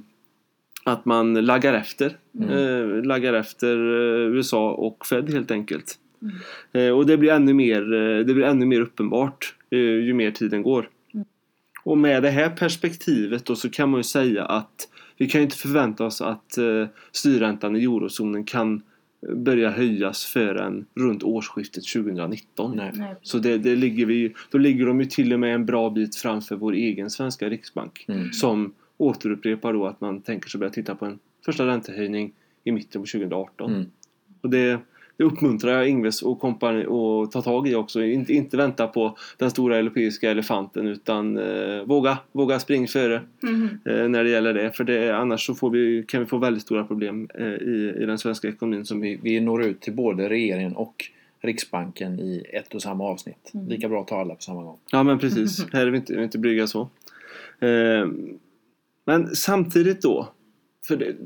[0.84, 2.16] att man laggar efter.
[2.38, 2.48] Mm.
[2.50, 5.98] Eh, laggar efter eh, USA och Fed helt enkelt.
[6.22, 6.36] Mm.
[6.72, 10.30] Eh, och det blir ännu mer, eh, det blir ännu mer uppenbart eh, ju mer
[10.30, 10.88] tiden går.
[11.14, 11.26] Mm.
[11.84, 15.44] Och med det här perspektivet då så kan man ju säga att vi kan ju
[15.44, 18.82] inte förvänta oss att eh, styrräntan i eurozonen kan
[19.32, 22.76] börja höjas förrän runt årsskiftet 2019.
[22.76, 22.90] Nej.
[22.94, 23.14] Nej.
[23.22, 26.16] Så det, det ligger vi, då ligger de ju till och med en bra bit
[26.16, 28.32] framför vår egen svenska riksbank Mm.
[28.32, 32.33] som återupprepar då att man tänker sig börja titta på en första räntehöjning
[32.64, 33.70] i mitten på 2018.
[33.74, 33.87] Mm.
[34.40, 34.78] Och det,
[35.16, 38.02] det uppmuntrar jag Ingves och kompani att ta tag i också.
[38.02, 43.68] Inte, inte vänta på den stora europeiska elefanten utan eh, våga, våga springa före Mhm.
[43.85, 44.72] eh, när det gäller det.
[44.72, 48.07] För det, annars så får vi, kan vi få väldigt stora problem eh, i, i
[48.07, 48.85] den svenska ekonomin.
[48.85, 51.04] Som vi, Vi, vi når ut till både regeringen och
[51.40, 53.50] Riksbanken i ett och samma avsnitt.
[53.54, 53.68] Mm.
[53.68, 54.78] Lika bra att ta alla på samma gång.
[54.90, 56.88] Ja men precis, här är vi inte, vi är inte blyga så.
[59.04, 60.28] Men samtidigt då,
[60.88, 61.16] för det,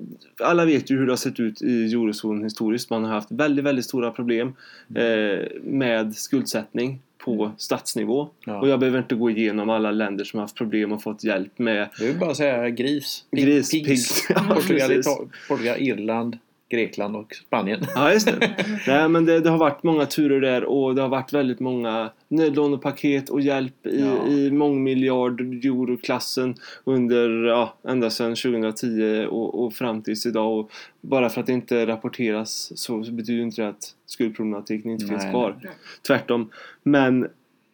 [0.42, 2.90] alla vet ju hur det har sett ut i eurozonen historiskt.
[2.90, 4.52] Man har haft väldigt, väldigt stora problem
[4.94, 8.28] eh, med skuldsättning på statsnivå.
[8.46, 8.60] Ja.
[8.60, 11.58] Och jag behöver inte gå igenom alla länder som har haft problem och fått hjälp
[11.58, 13.24] med Det är bara att säga gris.
[13.30, 14.26] Pig- Gris, pigs.
[14.26, 14.36] pig.
[14.48, 15.02] Ja, Portugal,
[15.48, 16.38] Portugal, Irland,
[16.70, 17.80] Grekland och Spanien.
[17.94, 18.54] Ja, just det.
[18.86, 22.10] Nej, men det, det har varit många turer där och det har varit väldigt många
[22.28, 24.28] nödlånepaket och hjälp i, Ja.
[24.28, 26.54] i mångmiljard euroklassen
[26.84, 30.58] under, ja, ända sedan 2010 och, och fram tills idag.
[30.58, 35.22] Och bara för att det inte rapporteras så betyder inte det att skuldproblematiken inte finns
[35.22, 35.56] Nej, kvar.
[35.62, 35.72] nej.
[36.06, 36.50] Tvärtom.
[36.82, 37.28] Men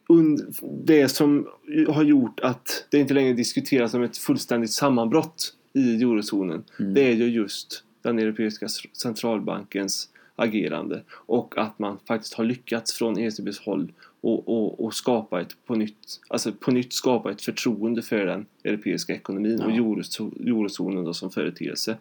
[0.08, 0.40] und,
[0.84, 1.48] det som
[1.88, 6.94] har gjort att det inte längre diskuteras som ett fullständigt sammanbrott i eurozonen Mm.
[6.94, 13.18] det är ju just den Europeiska centralbankens agerande och att man faktiskt har lyckats från
[13.18, 18.02] ECBs håll och, och, och skapa ett på nytt, alltså på nytt skapa ett förtroende
[18.02, 19.76] för den europeiska ekonomin och Ja.
[19.76, 21.96] eurozo- eurozonen då som företeelse.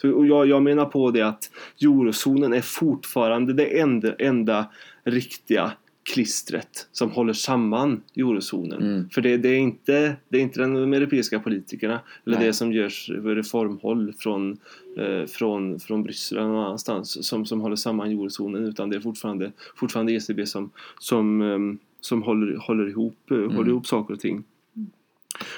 [0.00, 1.50] Så, och jag, jag menar på det att
[1.82, 4.66] eurozonen är fortfarande det enda, enda
[5.04, 5.72] riktiga
[6.04, 8.82] klistret som håller samman eurozonen.
[8.82, 9.08] Mm.
[9.10, 12.46] För det, det, är inte, det är inte de europeiska politikerna eller Nej.
[12.46, 14.58] det som görs reformhåll från,
[14.98, 19.00] eh, från, från Bryssel eller någon annanstans som, som håller samman eurozonen utan det är
[19.00, 24.20] fortfarande, fortfarande ECB som, som, ehm, som håller, håller, ihop, eh, håller ihop saker och
[24.20, 24.44] ting.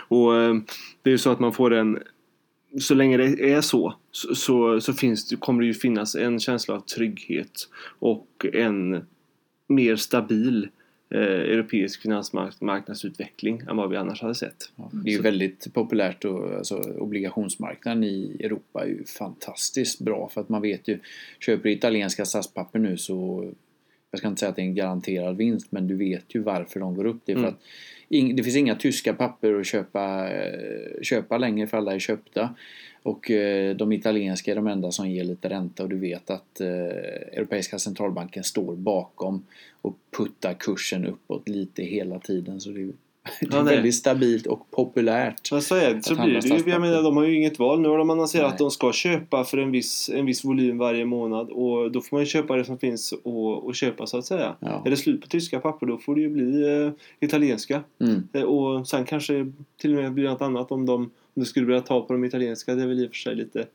[0.08, 0.54] Och eh,
[1.02, 1.98] det är ju så att man får en
[2.80, 6.74] så länge det är så så, så, så finns kommer det ju finnas en känsla
[6.74, 9.06] av trygghet och en
[9.66, 10.68] mer stabil
[11.10, 14.72] eh, europeisk finansmarknadsutveckling än vad vi annars hade sett.
[14.76, 20.28] Ja, det är ju väldigt populärt och alltså, obligationsmarknaden i Europa är ju fantastiskt bra
[20.28, 20.98] för att man vet ju
[21.40, 23.48] köper du italienska statspapper nu så
[24.16, 26.80] jag ska inte säga att det är en garanterad vinst men du vet ju varför
[26.80, 27.20] de går upp.
[27.24, 27.54] Det är för Mm.
[27.54, 27.60] att
[28.08, 32.54] ing, det finns inga tyska papper att köpa, eh, köpa längre för alla är köpta.
[33.02, 36.60] Och eh, de italienska är de enda som ger lite ränta och du vet att
[36.60, 36.68] eh,
[37.32, 39.46] Europeiska centralbanken står bakom
[39.82, 42.60] och puttar kursen uppåt lite hela tiden.
[42.60, 42.80] Så det
[43.40, 43.74] det är Ja, nej.
[43.74, 45.52] väldigt stabilt och populärt.
[45.52, 46.70] Men så, är det, så blir det ju.
[46.70, 47.80] Jag menar, de har ju inget val.
[47.80, 48.52] Nu har de annonserat Nej.
[48.52, 52.16] att de ska köpa för en viss, en viss volym varje månad och då får
[52.16, 54.54] man ju köpa det som finns och, och köpa så att säga.
[54.60, 54.82] Ja.
[54.86, 57.82] Är det slut på tyska papper då får det ju bli eh, italienska.
[58.00, 58.28] Mm.
[58.32, 61.66] Eh, Och sen kanske till och med blir något annat om de om du skulle
[61.66, 62.74] börja ta på de italienska.
[62.74, 63.66] Det är väl i och för sig lite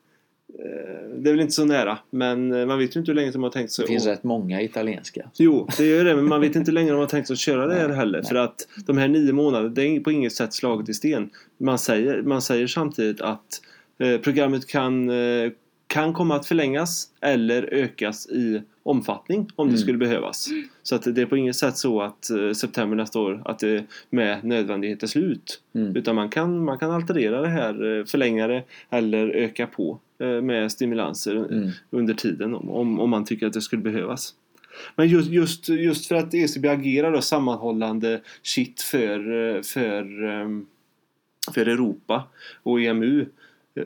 [1.16, 3.44] det är väl inte så nära men eh, man vet ju inte hur länge de
[3.44, 5.30] har tänkt sig Det finns att- rätt många italienska.
[5.38, 7.40] Jo, det gör det, men man vet inte längre om man har tänkt sig att
[7.40, 8.20] köra det här heller.
[8.20, 8.28] nej.
[8.30, 11.30] För att de här nio månaderna, det är på inget sätt slaget i sten.
[11.58, 13.62] Man säger, man säger samtidigt att
[14.00, 15.52] eh, programmet kan, eh,
[15.88, 19.78] kan komma att förlängas eller ökas i omfattning om det Mm.
[19.82, 20.48] skulle behövas.
[20.84, 23.86] Så att det är på inget sätt så att eh, september nästa år, att det
[24.10, 25.62] med nödvändighet är slut.
[25.76, 25.96] Mm.
[25.96, 30.42] Utan man kan, man kan alterera det här, eh, förlänga det eller öka på eh,
[30.42, 31.70] med stimulanser Mm.
[31.90, 34.34] under tiden om, om, man tycker att det skulle behövas.
[34.96, 39.20] Men just, just, just för att ECB agerar då sammanhållande shit för,
[39.64, 40.06] för,
[41.54, 42.24] för Europa
[42.64, 43.26] och EMU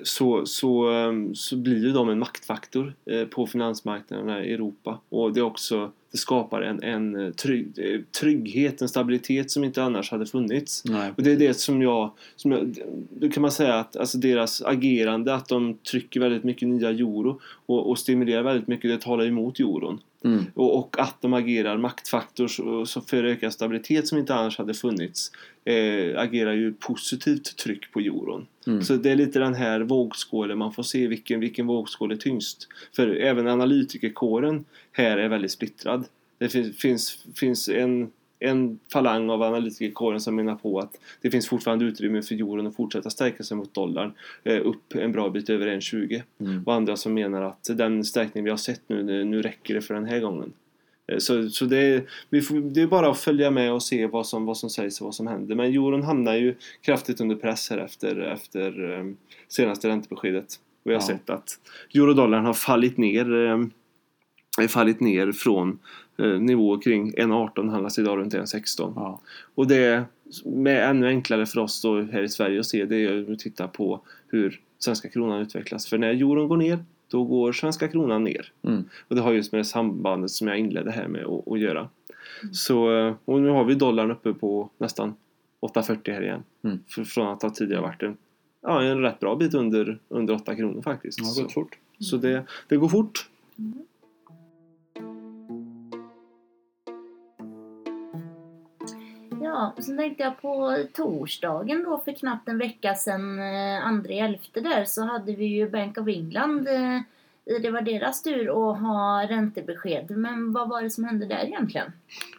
[0.04, 5.34] så, så, ehm, så blir ju de en maktfaktor eh, på finansmarknaderna i Europa och
[5.34, 10.26] det också det skapar en, en trygg, eh, trygghet, en stabilitet som inte annars hade
[10.26, 10.84] funnits.
[10.86, 11.12] Nej.
[11.17, 12.76] Och det är det som jag, som jag
[13.10, 17.39] då kan man säga att alltså deras agerande, att de trycker väldigt mycket nya euro
[17.65, 20.00] och, och stimulerar väldigt mycket, det talar emot euron.
[20.26, 20.46] Mm.
[20.54, 22.48] Och, och att de agerar maktfaktor
[22.86, 25.32] så, för ökad stabilitet som inte annars hade funnits
[25.66, 28.48] eh, agerar ju positivt tryck på euron.
[28.68, 28.82] Mm.
[28.82, 32.68] Så det är lite den här vågskålen, man får se vilken, vilken vågskål är tyngst.
[32.96, 36.06] För även analytikerkåren här är väldigt splittrad.
[36.38, 38.12] Det finns, finns, finns en,
[38.46, 42.76] en falang av analytikerkåren som menar på att det finns fortfarande utrymme för euron att
[42.76, 46.22] fortsätta stärka sig mot dollarn eh, upp en bra bit över 1,20.
[46.40, 46.64] Mm.
[46.66, 49.94] Och andra som menar att den stärkning vi har sett nu, nu, räcker det för
[49.94, 50.54] den här gången.
[51.08, 54.08] Eh, Så, så det, är, vi får, det är bara att följa med och se
[54.08, 55.56] vad som, vad som sägs och vad som händer.
[55.56, 59.06] Men euron hamnar ju kraftigt under press här efter, efter eh,
[59.48, 60.60] senaste räntebeskedet.
[60.84, 61.08] Vi har Ja.
[61.08, 61.60] sett att
[61.96, 63.26] eurodollarn har fallit ner,
[64.68, 65.80] fallit ner från
[66.18, 68.94] eh, nivåer kring 1,18 handlas idag runt 1,16.
[68.96, 69.20] Ja.
[69.56, 70.06] Och det
[70.65, 73.68] är ännu enklare för oss då här i Sverige att se det är att titta
[73.68, 75.88] på hur svenska kronan utvecklas.
[75.88, 78.52] För när euron går ner, då går svenska kronan ner.
[78.63, 78.84] Mm.
[79.08, 81.89] Och det har just med det sambandet som jag inledde här med att, göra.
[82.52, 85.13] Så, eh, och nu har vi dollarn uppe på nästan
[85.62, 86.44] 8,40 här igen.
[86.63, 86.80] Mm.
[86.88, 88.18] För, från att ha tidigare varit en,
[88.62, 91.20] ja, en rätt bra bit under, under 8 kronor faktiskt.
[91.20, 91.78] Det har så gått fort.
[92.00, 93.30] så det, det går fort.
[99.75, 104.19] Ja, sen tänkte jag på torsdagen då för knappt en vecka sedan, eh, andra i
[104.19, 106.67] elfte där, så hade vi ju Bank of England.
[106.67, 106.99] eh,
[107.62, 110.10] Det var deras tur att ha räntebesked.
[110.17, 111.91] Men vad var det som hände där egentligen?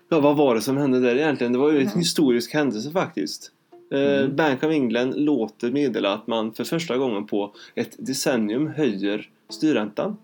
[0.08, 1.52] Ja, vad var det som hände där egentligen?
[1.52, 1.98] Det var ju en Mhm.
[1.98, 3.50] historisk händelse faktiskt.
[3.92, 4.36] Eh, Mm.
[4.36, 10.16] Bank of England låter meddela att man för första gången på ett decennium höjer styrräntan.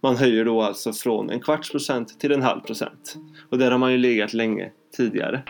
[0.00, 3.16] Man höjer då alltså från en kvarts procent till en halv procent.
[3.50, 5.42] Och där har man ju legat länge tidigare.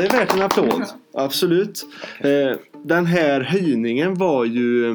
[0.00, 0.84] Det är värt en applåd.
[1.14, 1.86] Absolut.
[2.20, 4.90] Eh, den här höjningen var ju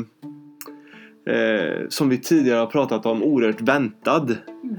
[1.29, 4.35] eh, som vi tidigare har pratat om oerhört väntad.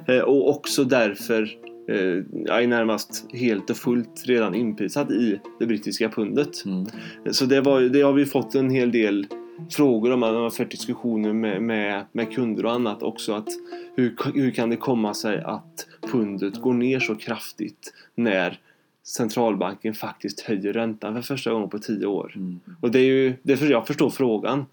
[0.08, 1.42] Eh, och också därför
[1.88, 6.64] eh, närmast helt och fullt redan inprisad i det brittiska pundet.
[6.64, 6.86] Mm.
[7.30, 9.26] Så det, var, det har vi fått en hel del
[9.70, 10.20] frågor om.
[10.20, 13.32] Man har fört diskussioner med, med, med kunder och annat också.
[13.32, 13.48] Att
[13.96, 18.60] hur, hur kan det komma sig att pundet går ner så kraftigt när
[19.06, 22.32] centralbanken faktiskt höjer räntan för första gången på tio år?
[22.36, 22.60] Mm.
[22.80, 24.66] Och det är ju, det är för jag förstår frågan.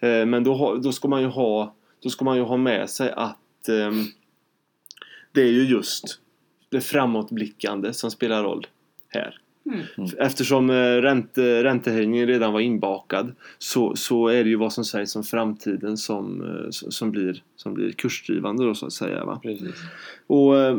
[0.00, 3.12] Eh, men då, då, ska man ju ha, då ska man ju ha med sig
[3.16, 4.04] att ehm,
[5.32, 6.20] det är ju just
[6.68, 8.66] det framåtblickande som spelar roll
[9.08, 9.38] här.
[9.66, 10.10] Mm.
[10.18, 15.16] Eftersom eh, ränte, räntehöjningen redan var inbakad så, så är det ju vad som sägs
[15.16, 19.24] om framtiden som, eh, som, blir, som blir kursdrivande då så att säga.
[19.24, 19.40] Va?
[19.42, 19.74] Precis.
[20.26, 20.78] Och eh,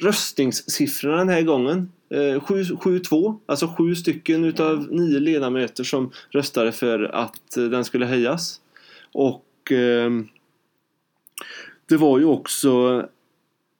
[0.00, 7.02] röstningssiffrorna den här gången eh, 7-2, alltså sju stycken utav nio ledamöter som röstade för
[7.14, 8.60] att eh, den skulle höjas.
[9.12, 10.10] Och eh,
[11.88, 13.04] det var ju också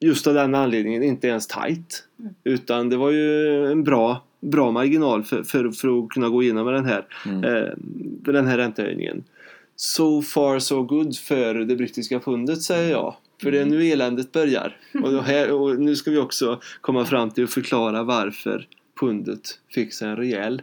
[0.00, 2.04] just av den anledningen inte ens tight.
[2.20, 2.34] Mm.
[2.44, 6.64] Utan det var ju en bra, bra marginal för, för, för att kunna gå igenom
[6.64, 7.44] med den här, Mm.
[7.44, 7.72] eh,
[8.32, 9.24] den här räntehöjningen.
[9.76, 13.16] So far so good för det brittiska pundet säger jag.
[13.42, 14.76] För det är nu eländet börjar.
[15.02, 18.66] Och, här, och nu ska vi också komma fram till att förklara varför
[19.00, 20.62] pundet fick sig en rejäl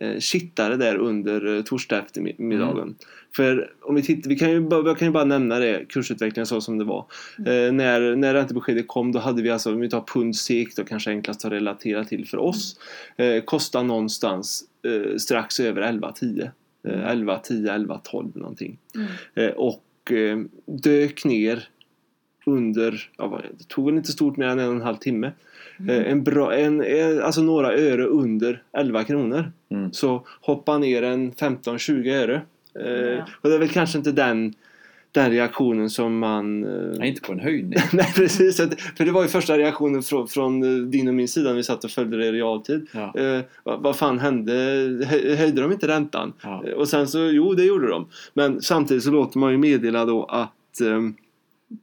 [0.00, 2.94] eh, kittare där under eh, torsdag eftermiddagen.
[3.36, 6.46] För om vi tittar, vi kan ju, bara- jag kan ju bara nämna det, kursutvecklingen
[6.46, 7.06] så som det var.
[7.38, 10.84] Eh, när, när räntebeskedet kom då hade vi alltså, om vi tar pund SEK då
[10.84, 12.80] kanske enklast att relatera till för oss.
[13.16, 16.50] Eh, kostar någonstans eh, strax över 11-10.
[16.88, 18.78] Eh, 11-10, 11-12 någonting.
[18.94, 19.06] Mm.
[19.34, 21.68] Eh, och eh, dök ner
[22.46, 25.32] under, ja, det tog väl inte stort mer än en och en halv timme.
[25.88, 26.84] Eh, en bra, en,
[27.22, 29.52] alltså några öre under 11 kronor.
[29.70, 29.92] Mm.
[29.92, 32.42] Så hoppa ner en 15-20 öre.
[32.80, 33.26] Eh, Ja.
[33.40, 34.54] Och det är väl kanske inte den,
[35.12, 36.64] den reaktionen som man...
[36.64, 37.78] eh, Nej, inte på en höjning.
[37.92, 38.56] Nej precis,
[38.96, 41.84] för det var ju första reaktionen från, från din och min sida när vi satt
[41.84, 42.86] och följde det i realtid.
[42.92, 43.14] Ja.
[43.18, 44.52] Eh, vad, vad fan hände?
[45.08, 46.32] Hö, höjde de inte räntan?
[46.42, 46.64] Ja.
[46.76, 48.08] Och sen så, jo det gjorde de.
[48.34, 51.14] Men samtidigt så låter man ju meddela då att ehm,
[51.70, 51.76] eh,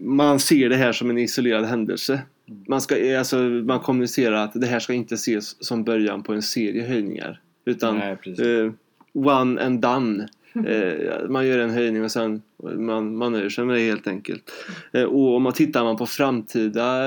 [0.00, 2.20] man ser det här som en isolerad händelse.
[2.66, 6.32] Man, ska, eh, alltså, man kommunicerar att det här ska inte ses som början på
[6.32, 7.40] en serie höjningar.
[7.64, 8.72] Utan Nej, eh,
[9.12, 10.28] one and done.
[10.54, 12.42] Eh, man gör en höjning och sen
[12.76, 14.50] man, man nöjer sig med det helt enkelt.
[14.92, 17.02] Eh, och om man tittar man på framtida,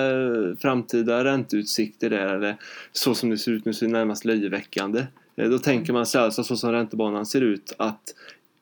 [0.59, 2.55] framtida ränteutsikter där, eller
[2.91, 5.05] så som det ser ut nu så är det närmast löjeväckande.
[5.35, 8.01] Eh, då tänker man sig alltså så som räntebanan ser ut att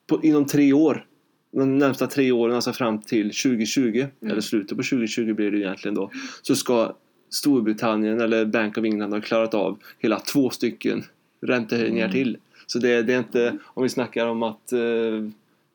[0.06, 1.04] på, inom tre år
[1.52, 5.94] de närmsta tre åren, alltså fram till 2020, eller slutet på 2020 blir det egentligen
[5.94, 6.10] då,
[6.42, 6.94] så ska
[7.30, 11.04] Storbritannien eller Bank of England ha klarat av hela två stycken
[11.40, 12.12] räntehöjningar Mm.
[12.14, 12.36] till.
[12.66, 14.80] Så det, det är inte, om vi snackar om att, eh,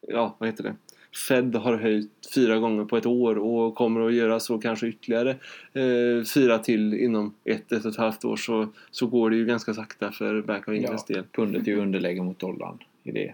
[0.07, 0.75] ja vad heter det,
[1.27, 5.29] Fed har höjt fyra gånger på ett år och kommer att göra så kanske ytterligare
[5.73, 9.45] eh, fyra till inom ett, ett och ett halvt år så, så går det ju
[9.45, 11.23] ganska sakta för Bank of Englands Ja, del.
[11.31, 13.33] pundet är ju underläge mot dollarn i det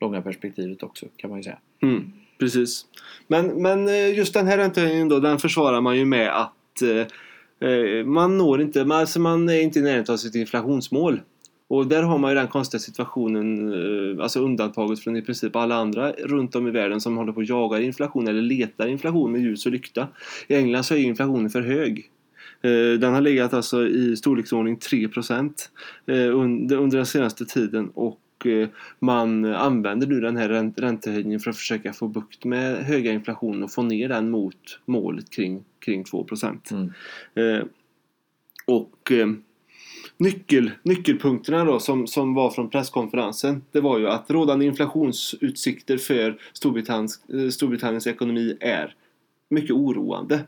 [0.00, 1.58] långa perspektivet också kan man ju säga.
[1.82, 2.86] Mm, precis.
[3.26, 7.68] Men, men eh, just den här räntehöjningen då, den försvarar man ju med att eh,
[7.70, 11.20] eh, man når inte, man, alltså man är inte i närheten av sitt inflationsmål.
[11.70, 15.74] Och där har man ju den konstiga situationen, eh, alltså undantaget från i princip alla
[15.74, 19.40] andra runt om i världen som håller på att jagar inflation eller letar inflation med
[19.40, 20.08] ljus och lykta.
[20.48, 22.10] I England så är inflationen för hög.
[23.00, 25.08] Den har legat alltså i storleksordning 3
[26.06, 31.50] under, under den senaste tiden och eh, man använder nu den här ränt- räntehöjningen för
[31.50, 36.04] att försöka få bukt med höga inflation och få ner den mot målet kring, kring
[36.04, 36.26] 2
[36.70, 36.92] Mm.
[37.34, 37.64] Eh,
[38.66, 39.28] och eh,
[40.16, 46.40] nyckel, nyckelpunkterna då som, som var från presskonferensen det var ju att rådande inflationsutsikter för
[46.52, 47.20] Storbritanniens,
[47.50, 48.94] Storbritanniens ekonomi är
[49.50, 50.40] mycket oroande.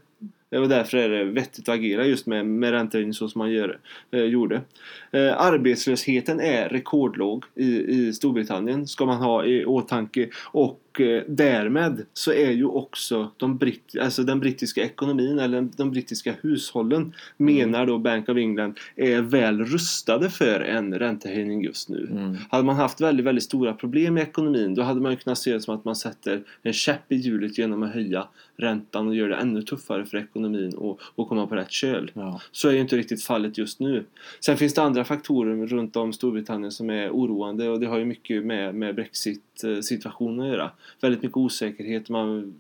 [0.58, 3.78] Och därför är det vettigt att agera just med, med räntehöjning så som man gör,
[4.10, 4.62] eh, gjorde.
[5.10, 12.06] Eh, arbetslösheten är rekordlåg i, i Storbritannien ska man ha i åtanke och eh, därmed
[12.12, 17.86] så är ju också de britt, alltså den brittiska ekonomin eller de brittiska hushållen menar
[17.86, 22.08] då Bank of England är väl rustade för en räntehöjning just nu.
[22.10, 22.36] Mm.
[22.50, 25.60] Hade man haft väldigt, väldigt stora problem i ekonomin då hade man kunnat se det
[25.60, 29.36] som att man sätter en käpp i hjulet genom att höja räntan och göra det
[29.36, 32.10] ännu tuffare för ekonomin och, och komma på rätt köl.
[32.14, 32.40] Ja.
[32.52, 34.04] Så är ju inte riktigt fallet just nu.
[34.40, 38.04] Sen finns det andra faktorer runt om Storbritannien som är oroande och det har ju
[38.04, 40.70] mycket med, med Brexit-situationen att göra.
[41.00, 42.08] Väldigt mycket osäkerhet.
[42.08, 42.54] Man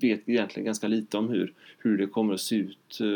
[0.00, 3.06] vet egentligen ganska lite om hur, hur det kommer att se ut eh,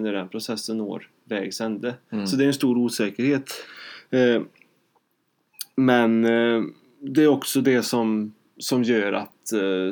[0.00, 1.94] när den processen når vägs ände.
[2.10, 2.26] Mm.
[2.26, 3.50] Så det är en stor osäkerhet.
[4.10, 4.42] Eh,
[5.74, 6.62] men eh,
[7.00, 9.32] det är också det som, som gör att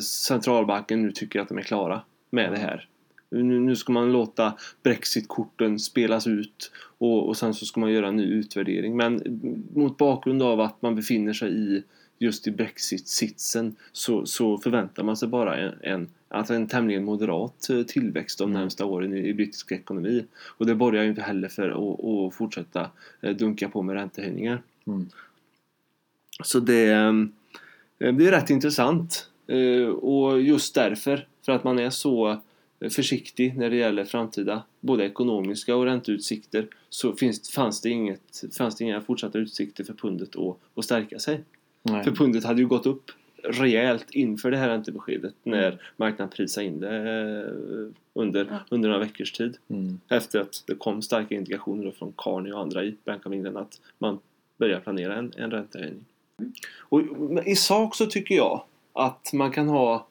[0.02, 2.88] centralbanken nu tycker att de är klara med det här.
[3.30, 4.52] Nu, nu ska man låta
[4.82, 8.96] Brexit-korten spelas ut och, och sen så ska man göra en ny utvärdering.
[8.96, 9.40] Men
[9.74, 11.82] mot bakgrund av att man befinner sig i
[12.20, 17.70] just i Brexit-sitsen så, så förväntar man sig bara en, en, alltså en tämligen moderat
[17.70, 18.60] eh, tillväxt de Mm.
[18.60, 20.24] närmsta åren i, i brittisk ekonomi.
[20.46, 24.62] Och det borgar ju inte heller för att, att fortsätta eh, dunka på med räntehöjningar.
[24.86, 25.08] Mm.
[26.42, 27.12] Så det, eh,
[27.98, 29.26] det är rätt intressant.
[30.00, 32.40] Och just därför, för att man är så
[32.90, 38.76] försiktig när det gäller framtida både ekonomiska och ränteutsikter så finns, fanns, det inget, fanns
[38.76, 41.40] det inga fortsatta utsikter för pundet att, att stärka sig.
[41.82, 42.04] Nej.
[42.04, 43.10] För pundet hade ju gått upp
[43.42, 49.32] rejält inför det här räntebeskedet när marknaden prisade in det eh, under, under några veckors
[49.32, 49.56] tid.
[49.68, 50.00] Mm.
[50.08, 53.80] Efter att det kom starka indikationer från Carney och andra i Bank of England att
[53.98, 54.18] man
[54.58, 56.04] börjar planera en, en räntehöjning.
[56.78, 60.06] Och men i sak så tycker jag att man kan ha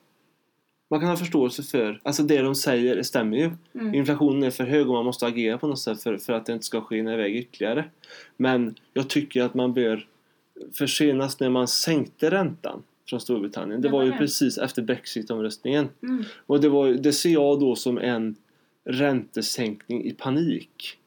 [0.89, 3.51] man kan ha förståelse för, alltså det de säger stämmer ju.
[3.73, 3.93] Mm.
[3.93, 6.53] Inflationen är för hög och man måste agera på något sätt för, för att det
[6.53, 7.85] inte ska skena iväg ytterligare.
[8.37, 10.07] Men jag tycker att man bör,
[10.73, 15.89] för senast när man sänkte räntan från Storbritannien, det var ju precis efter Brexit-omröstningen.
[16.03, 16.23] Mm.
[16.45, 18.35] Och det, var, det ser jag då som en
[18.83, 20.97] räntesänkning i panik.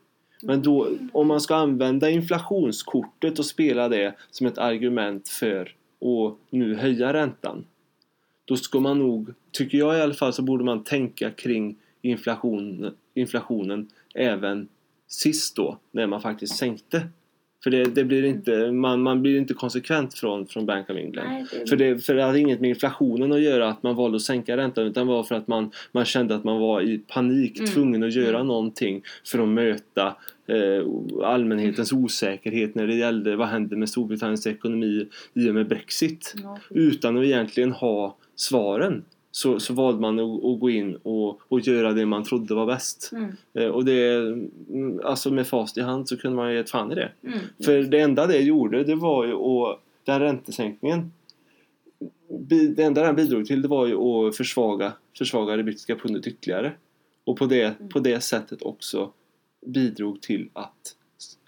[0.42, 5.62] Men då, om man ska använda inflationskortet och spela det som ett argument för
[6.00, 7.64] att nu höja räntan.
[8.44, 12.94] Då ska man nog, tycker jag i alla fall, så borde man tänka kring inflation,
[13.14, 14.68] inflationen även
[15.06, 17.08] sist då, när man faktiskt sänkte.
[17.64, 21.27] För det, det blir inte, man, man blir inte konsekvent från, från Bank of England.
[21.29, 24.16] Nej, det, För det, för det hade inget med inflationen att göra att man valde
[24.16, 27.59] att sänka räntan utan var för att man, man kände att man var i panik
[27.59, 27.70] Mm.
[27.70, 28.46] tvungen att göra Mm.
[28.46, 30.85] någonting för att möta eh,
[31.25, 36.35] allmänhetens osäkerhet när det gällde vad händer med Storbritanniens ekonomi i och med Brexit.
[36.42, 41.40] ja, Utan att egentligen ha svaren så, så valde man att, att gå in och,
[41.48, 43.10] och göra det man trodde var bäst.
[43.12, 46.70] mm, Eh, och det, mm, alltså med fast i hand så kunde man ju ett
[46.70, 47.12] fan i det.
[47.22, 51.10] mm, För det enda det gjorde det var ju att den räntesänkningen
[52.48, 56.72] det enda den bidrog till det var ju att försvaga, försvaga det brittiska pundet ytterligare.
[57.24, 59.12] Och på det, på det sättet också
[59.66, 60.96] bidrog till att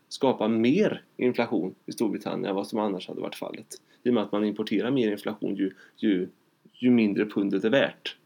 [0.08, 3.66] skapa mer inflation i Storbritannien än vad som annars hade varit fallet.
[4.02, 6.28] I och med att man importerar mer inflation ju, ju,
[6.84, 8.16] ju mindre pundet är värt.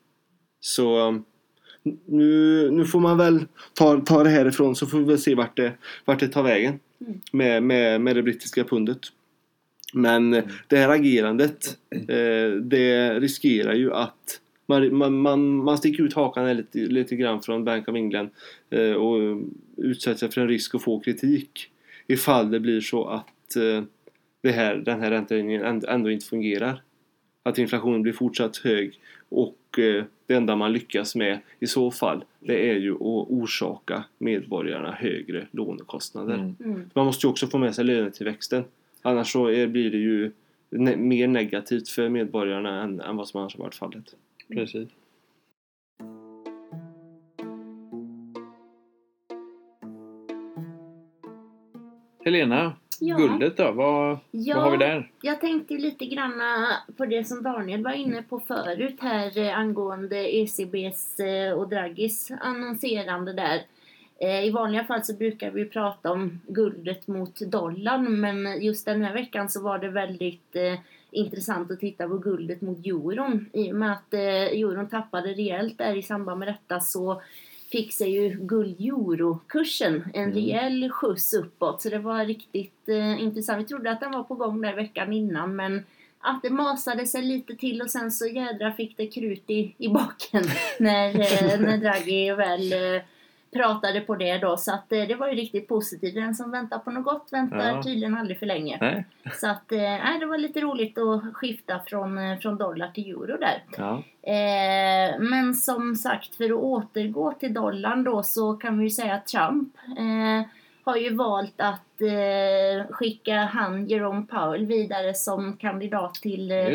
[0.60, 1.24] Så um,
[2.04, 3.44] nu, nu får man väl
[3.74, 5.72] ta, ta det härifrån så får vi väl se vart det,
[6.04, 7.20] vart det tar vägen Mm.
[7.32, 8.98] med, med, med det brittiska pundet.
[9.94, 16.02] Men eh, det här agerandet, eh, det riskerar ju att man, man, man, man sticker
[16.02, 18.30] ut hakan lite, lite grann från Bank of England
[18.70, 19.42] eh, och
[19.76, 21.70] utsätter sig för en risk att få kritik
[22.06, 23.82] ifall det blir så att eh,
[24.42, 26.82] det här, den här räntehöjningen ändå, ändå inte fungerar.
[27.48, 32.24] Att inflationen blir fortsatt hög och eh, det enda man lyckas med i så fall
[32.40, 36.34] det är ju att orsaka medborgarna högre lånekostnader.
[36.34, 36.56] Mm.
[36.64, 36.90] Mm.
[36.94, 38.64] Man måste ju också få med sig lönetillväxten.
[39.02, 40.32] Annars så är, blir det ju
[40.70, 44.14] ne- mer negativt för medborgarna än, än vad som annars har varit fallet.
[44.48, 44.88] Precis.
[52.24, 53.16] Helena, Ja.
[53.16, 53.72] guldet då?
[53.72, 55.10] Vad, Ja, vad har vi där?
[55.20, 56.42] Jag tänkte lite grann
[56.96, 62.30] på det som Daniel var inne på förut här eh, angående ECBs eh, och Draghis
[62.40, 63.62] annonserande där.
[64.20, 69.02] Eh, I vanliga fall så brukar vi prata om guldet mot dollarn men just den
[69.02, 70.56] här veckan så var det väldigt
[71.10, 73.46] intressant att titta på guldet mot euron.
[73.52, 77.22] I och med att euron tappade rejält där i samband med detta så
[77.72, 80.34] fick sig ju guld-euro-kursen en Mm.
[80.34, 81.82] rejäl skjuts uppåt.
[81.82, 83.60] Så det var riktigt eh, intressant.
[83.60, 85.84] Vi trodde att den var på gång där veckan innan men
[86.20, 89.88] att det masade sig lite till och sen så jädra fick det krut i, i
[89.88, 90.44] baken
[90.78, 93.02] när, eh, när Draghi väl eh,
[93.52, 94.56] pratade på det då.
[94.56, 96.14] Så att eh, det var ju riktigt positivt.
[96.14, 97.82] Den som väntar på något gott väntar Ja.
[97.82, 98.78] tydligen aldrig för länge.
[98.80, 99.04] Nej?
[99.34, 103.36] Så att eh, det var lite roligt att skifta från, eh, från dollar till euro
[103.40, 103.62] där.
[103.78, 104.02] Ja.
[104.32, 109.14] Eh, men som sagt, för att återgå till dollarn då så kan vi ju säga
[109.14, 110.46] att Trump eh,
[110.84, 116.68] har ju valt att eh, skicka han Jerome Powell vidare som kandidat till eh,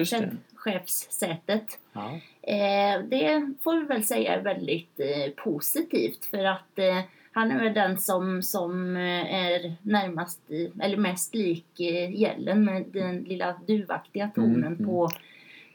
[0.63, 1.79] Fed-chefssätet.
[1.93, 2.19] Ja.
[2.41, 6.99] Eh, det får vi väl säga är väldigt eh, positivt för att eh,
[7.31, 10.41] han är väl den som, som är närmast,
[10.81, 14.85] eller mest lik gällen med den lilla duvaktiga tonen Mm, mm.
[14.85, 15.09] på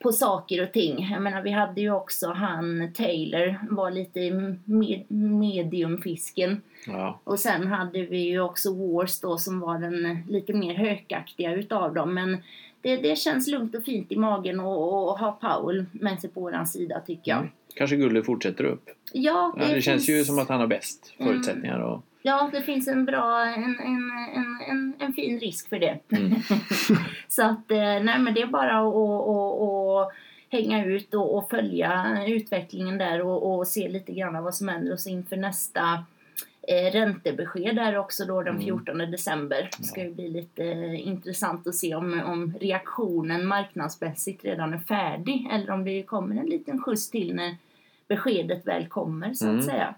[0.02, 1.08] på saker och ting.
[1.12, 4.30] Jag menar vi hade ju också han Taylor var lite
[4.64, 6.62] med, mediumfisken.
[6.86, 7.20] Ja.
[7.24, 11.94] Och sen hade vi ju också Wars då som var den lite mer hökaktiga utav
[11.94, 12.14] dem.
[12.14, 12.42] Men
[12.82, 16.40] det, det känns lugnt och fint i magen och, och ha Powell med sig på
[16.40, 17.38] våran sida tycker jag.
[17.38, 17.50] Mm.
[17.74, 18.90] Kanske guldet fortsätter upp.
[19.12, 21.32] Ja, Ja, det finns, känns ju som att han har bäst Mm.
[21.32, 21.78] förutsättningar.
[21.80, 25.98] Och, Ja, det finns en bra, en, en, en, en, en fin risk för det.
[26.12, 26.34] Mm.
[27.28, 30.12] Så att, eh, nej men det är bara att, att, att, att
[30.50, 34.92] hänga ut och, och följa utvecklingen där och, och se lite grann vad som händer
[34.92, 36.04] och så inför nästa
[36.68, 38.64] eh, räntebesked där också då den Mm.
[38.64, 39.70] 14 december.
[39.78, 44.78] Det ska ju bli lite eh, intressant att se om, om reaktionen marknadsmässigt redan är
[44.78, 47.56] färdig eller om det kommer en liten skjuts till när
[48.08, 49.62] beskedet väl kommer så att Mm.
[49.62, 49.94] säga.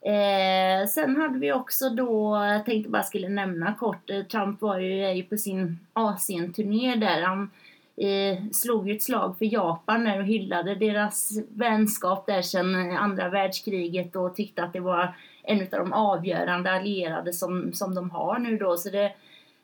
[0.00, 4.78] Eh, sen hade vi också då, jag tänkte bara skulle nämna kort, eh, Trump var
[4.78, 7.22] ju, är ju på sin Asien-turné där.
[7.22, 7.50] Han
[7.96, 13.28] eh, slog ju ett slag för Japan där och hyllade deras vänskap där sedan andra
[13.28, 15.14] världskriget och tyckte att det var
[15.46, 18.76] en av de avgörande allierade som, som de har nu då.
[18.76, 19.12] Så det,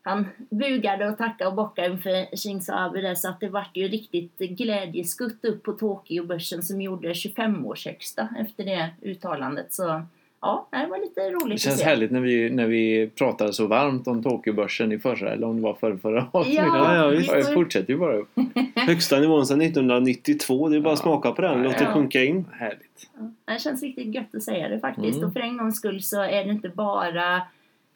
[0.02, 3.88] han bugade och tackade och bockade inför Shinzo Abe där så att det vart ju
[3.88, 9.72] riktigt glädjeskutt upp på Tokyobörsen som gjorde 25-årshögsta efter det uttalandet.
[9.72, 10.02] Så
[10.42, 11.84] ja, det var lite roligt det att känns se.
[11.84, 15.62] härligt när vi, när vi pratade så varmt om Tokyobörsen i förra, eller om det
[15.62, 16.64] var förra, förra avsnittet.
[16.66, 17.30] Ja, ja, visst.
[17.30, 18.28] Ja, det fortsätter ju bara upp.
[18.74, 20.68] Högsta nivån sedan 1992.
[20.68, 21.02] Det är bara att Ja.
[21.02, 21.62] smaka på den.
[21.62, 21.92] Låt det Ja.
[21.92, 22.44] sjunka in.
[22.52, 23.10] Härligt.
[23.44, 25.16] Det känns riktigt gött att säga det faktiskt.
[25.16, 25.26] Mm.
[25.28, 27.42] Och för en gångs skull så är det inte bara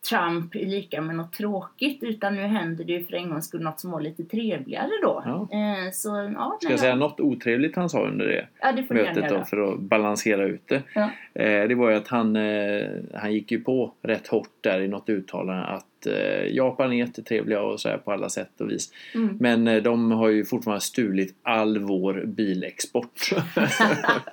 [0.09, 3.81] Trump lika med något tråkigt utan nu händer det ju för en gångs skull något
[3.81, 5.23] som var lite trevligare då.
[5.25, 5.49] Ja.
[5.53, 9.29] Eh, så ja, Ska jag säga något otrevligt han sa under det ja, det mötet
[9.29, 10.83] då för att balansera ut det.
[10.95, 11.11] Ja.
[11.35, 14.89] Eh, det var ju att han, eh, han gick ju på rätt hårt där i
[14.89, 18.93] något uttalande att eh, Japan är jättetrevliga och så här på alla sätt och vis.
[19.15, 19.37] Mm.
[19.41, 23.31] Men eh, de har ju fortfarande stulit all vår bilexport.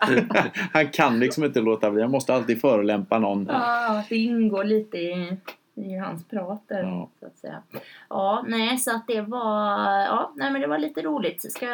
[0.72, 2.02] han kan liksom inte låta bli.
[2.02, 3.46] Han måste alltid förolämpa någon.
[3.50, 5.38] Ja, det ingår lite i,
[5.76, 7.10] i hans prat där, Ja.
[7.20, 7.64] så att säga.
[8.10, 11.52] Ja, nej, så att det var, ja, nej men det var lite roligt.
[11.52, 11.68] Ska,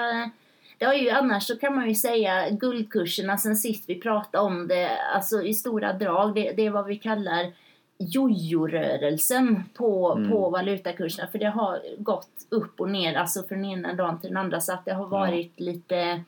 [0.78, 4.68] det har ju annars så kan man ju säga guldkurserna sen sist vi pratade om
[4.68, 7.52] det, alltså i stora drag, det, det är vad vi kallar
[8.00, 10.30] jojo-rörelsen på, Mm.
[10.32, 11.28] på valutakurserna.
[11.32, 14.62] För det har gått upp och ner, alltså från ena dagen till den andra.
[14.62, 16.22] Så att det har varit lite,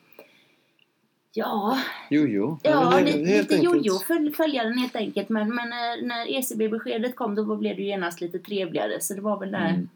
[1.34, 1.78] ja,
[2.10, 2.60] jo.
[2.64, 3.86] Ja, det- lite, helt lite enkelt.
[3.86, 5.30] jojo följ, följa den helt enkelt.
[5.30, 9.02] Men, men när, när ECB-beskedet kom då blev det genast lite trevligare.
[9.02, 9.90] Så det var väl den Mm.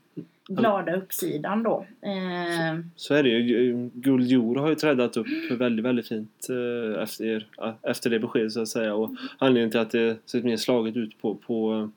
[0.47, 1.85] Glada uppsidan då.
[2.01, 3.89] Eh, Så är det ju.
[3.93, 7.47] Guld euro har ju träddat upp väldigt, väldigt fint eh, efter,
[7.81, 8.93] efter det beskedet så att säga.
[8.95, 11.89] Och anledningen till att det sett mer slaget ut på, på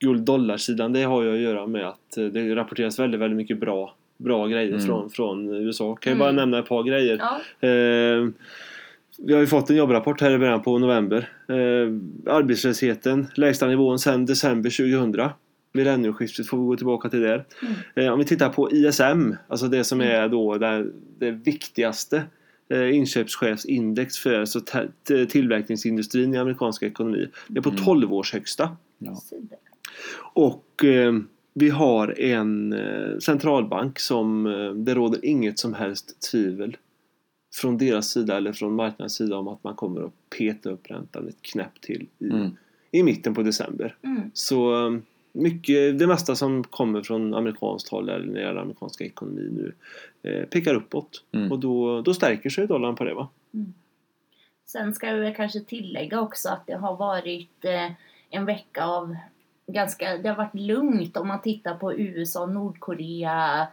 [0.00, 3.94] guld-dollarsidan det har ju att göra med att eh, det rapporteras väldigt, väldigt mycket bra,
[4.16, 4.86] bra grejer Mm.
[4.86, 5.94] från, från USA.
[5.96, 6.18] Kan Mm.
[6.20, 7.18] bara nämna ett par grejer.
[7.20, 7.68] Ja.
[7.68, 8.28] Eh,
[9.26, 11.28] vi har ju fått en jobbrapport här i början på november.
[11.48, 15.30] Eh, arbetslösheten, lägsta nivån sedan december 2000.
[15.72, 17.46] Millennieskiftet får vi gå tillbaka till där.
[17.62, 17.74] Mm.
[18.06, 20.86] Eh, om vi tittar på ISM, alltså det som är då det,
[21.18, 22.22] det viktigaste
[22.68, 24.60] eh, inköpschefsindex för alltså,
[25.28, 27.28] tillverkningsindustrin i amerikansk ekonomi.
[27.48, 27.84] Det är på Mm.
[27.84, 28.76] 12 års högsta.
[28.98, 29.20] Ja.
[30.34, 31.12] Och eh,
[31.54, 32.74] vi har en
[33.20, 34.44] centralbank som
[34.86, 36.76] det råder inget som helst tvivel
[37.54, 41.28] från deras sida eller från marknadens sida om att man kommer att peta upp räntan
[41.28, 42.50] ett knäpp till i, Mm.
[42.90, 43.96] i mitten på december.
[44.02, 44.20] Mm.
[44.34, 44.74] Så
[45.32, 49.72] mycket, det mesta som kommer från amerikanskt håll eller när det gäller amerikanska ekonomi nu
[50.30, 51.24] eh, pekar uppåt.
[51.32, 51.52] Mm.
[51.52, 53.28] Och då, då stärker sig dollarn på det va?
[54.66, 57.92] Sen ska vi kanske tillägga också att det har varit eh,
[58.30, 59.16] en vecka av
[59.66, 63.68] ganska, det har varit lugnt om man tittar på USA Nordkorea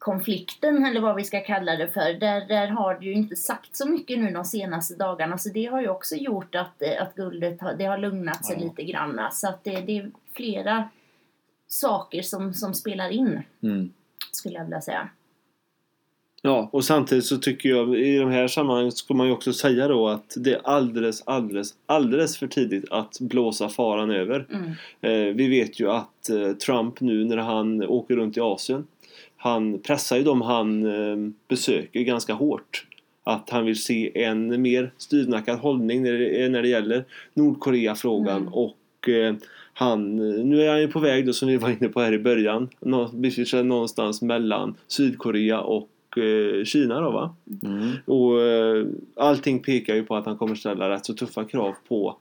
[0.00, 2.12] konflikten eller vad vi ska kalla det för.
[2.12, 5.64] Där, där har det ju inte sagt så mycket nu de senaste dagarna så det
[5.64, 8.64] har ju också gjort att, eh, att guldet har, det har lugnat sig Ja.
[8.64, 9.20] lite grann.
[9.32, 10.88] Så att det, det är flera
[11.68, 13.92] saker som, som spelar in Mm.
[14.32, 15.08] skulle jag vilja säga.
[16.42, 19.88] Ja, och samtidigt så tycker jag i de här sammanhangen ska man ju också säga
[19.88, 24.46] då att det är alldeles, alldeles, alldeles för tidigt att blåsa faran över.
[24.50, 24.70] Mm.
[25.00, 28.86] Eh, vi vet ju att eh, Trump nu när han åker runt i Asien
[29.36, 32.86] han pressar ju dem han eh, besöker ganska hårt.
[33.24, 37.04] Att han vill se en mer styvnackad hållning när det, när det gäller
[37.34, 38.52] Nordkorea-frågan Mm.
[38.54, 39.34] och eh,
[39.80, 40.16] han,
[40.50, 42.68] nu är han ju på väg då som vi var inne på här i början,
[43.64, 47.34] någonstans mellan Sydkorea och eh, Kina då va?
[47.62, 47.88] Mm.
[48.04, 52.16] Och eh, allting pekar ju på att han kommer ställa rätt så tuffa krav på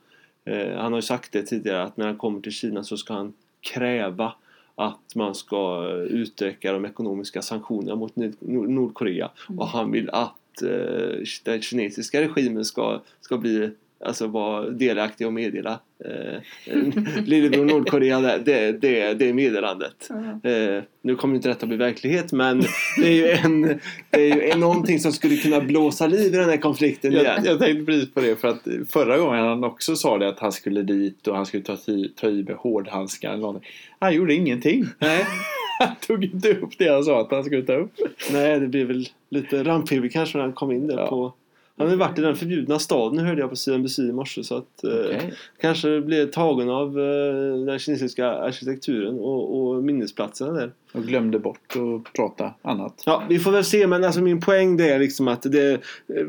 [0.45, 3.13] eh, Han har ju sagt det tidigare att när han kommer till Kina så ska
[3.13, 3.33] han
[3.73, 4.33] kräva
[4.75, 9.59] att man ska utöka de ekonomiska sanktionerna mot Nord- Nord- Nordkorea Mm.
[9.59, 13.69] och han vill att eh, den kinesiska regimen ska, ska bli
[14.05, 16.41] Alltså vara delaktig och meddela eh,
[17.25, 20.09] Lillebror Nordkorea det, det, det, det meddelandet.
[20.43, 22.61] Eh, nu kommer inte detta bli verklighet men
[22.97, 23.61] det är ju, en,
[24.09, 27.25] det är ju en, någonting som skulle kunna blåsa liv i den här konflikten igen.
[27.25, 30.39] Jag, jag tänkte precis på det för att förra gången han också sa det att
[30.39, 33.69] han skulle dit och han skulle ta, i- ta i med hårdhandskar eller någonting.
[33.99, 34.85] Han gjorde ingenting.
[34.99, 35.25] Nej,
[35.79, 37.91] Han tog inte upp det han sa att han skulle ta upp.
[38.31, 41.07] nej, det blir väl lite rampfeber kanske när han kom in där Ja.
[41.07, 41.33] på
[41.79, 44.83] han har varit i den förbjudna staden hörde jag på CNBC i morse så att
[44.83, 45.33] eh, Okej.
[45.61, 50.71] kanske blev tagen av eh, den kinesiska arkitekturen och, och minnesplatserna där.
[50.93, 53.03] Och glömde bort att prata annat.
[53.05, 55.81] Ja, vi får väl se men alltså min poäng det är liksom att det,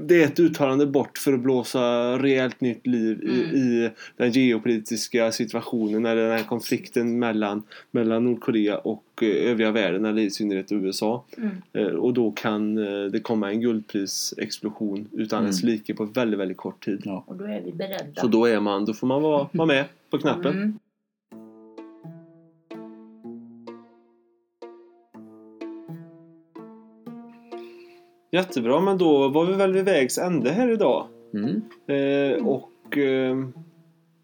[0.02, 1.80] det är ett uttalande bort för att blåsa
[2.18, 3.56] rejält nytt liv i, Mm.
[3.56, 10.04] i den geopolitiska situationen eller den här konflikten mellan, mellan Nordkorea och eh, övriga världen
[10.04, 11.24] eller i synnerhet USA.
[11.36, 11.50] Mm.
[11.72, 15.46] Eh, Och då kan eh, det komma en guldprisexplosion utan Mm.
[15.46, 17.02] ens like på väldigt, väldigt kort tid.
[17.04, 17.24] Ja.
[17.26, 18.20] Och då är vi beredda.
[18.20, 20.52] Så då är man, då får man vara, vara med på knappen.
[20.56, 20.78] Mm.
[28.32, 31.06] Jättebra, men då var vi väl vid vägs ände här idag.
[31.34, 31.62] Mm.
[31.86, 33.36] Eh, och eh,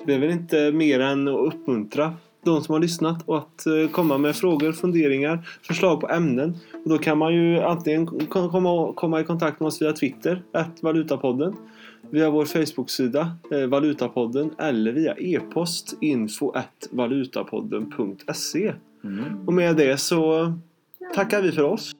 [0.07, 2.15] det är väl inte mer än att uppmuntra
[2.47, 6.57] de som har lyssnat och att eh, komma med frågor, funderingar, förslag på ämnen.
[6.85, 10.43] Och då kan man ju antingen komma, komma i kontakt med oss via Twitter,
[10.81, 11.57] Valutapodden,
[12.11, 16.53] via vår Facebook-sida, eh, Valutapodden, eller via e-post info
[16.91, 18.73] valutapodden.se.
[19.05, 19.47] Mm.
[19.47, 20.53] Och med det så
[21.15, 21.93] tackar vi för oss.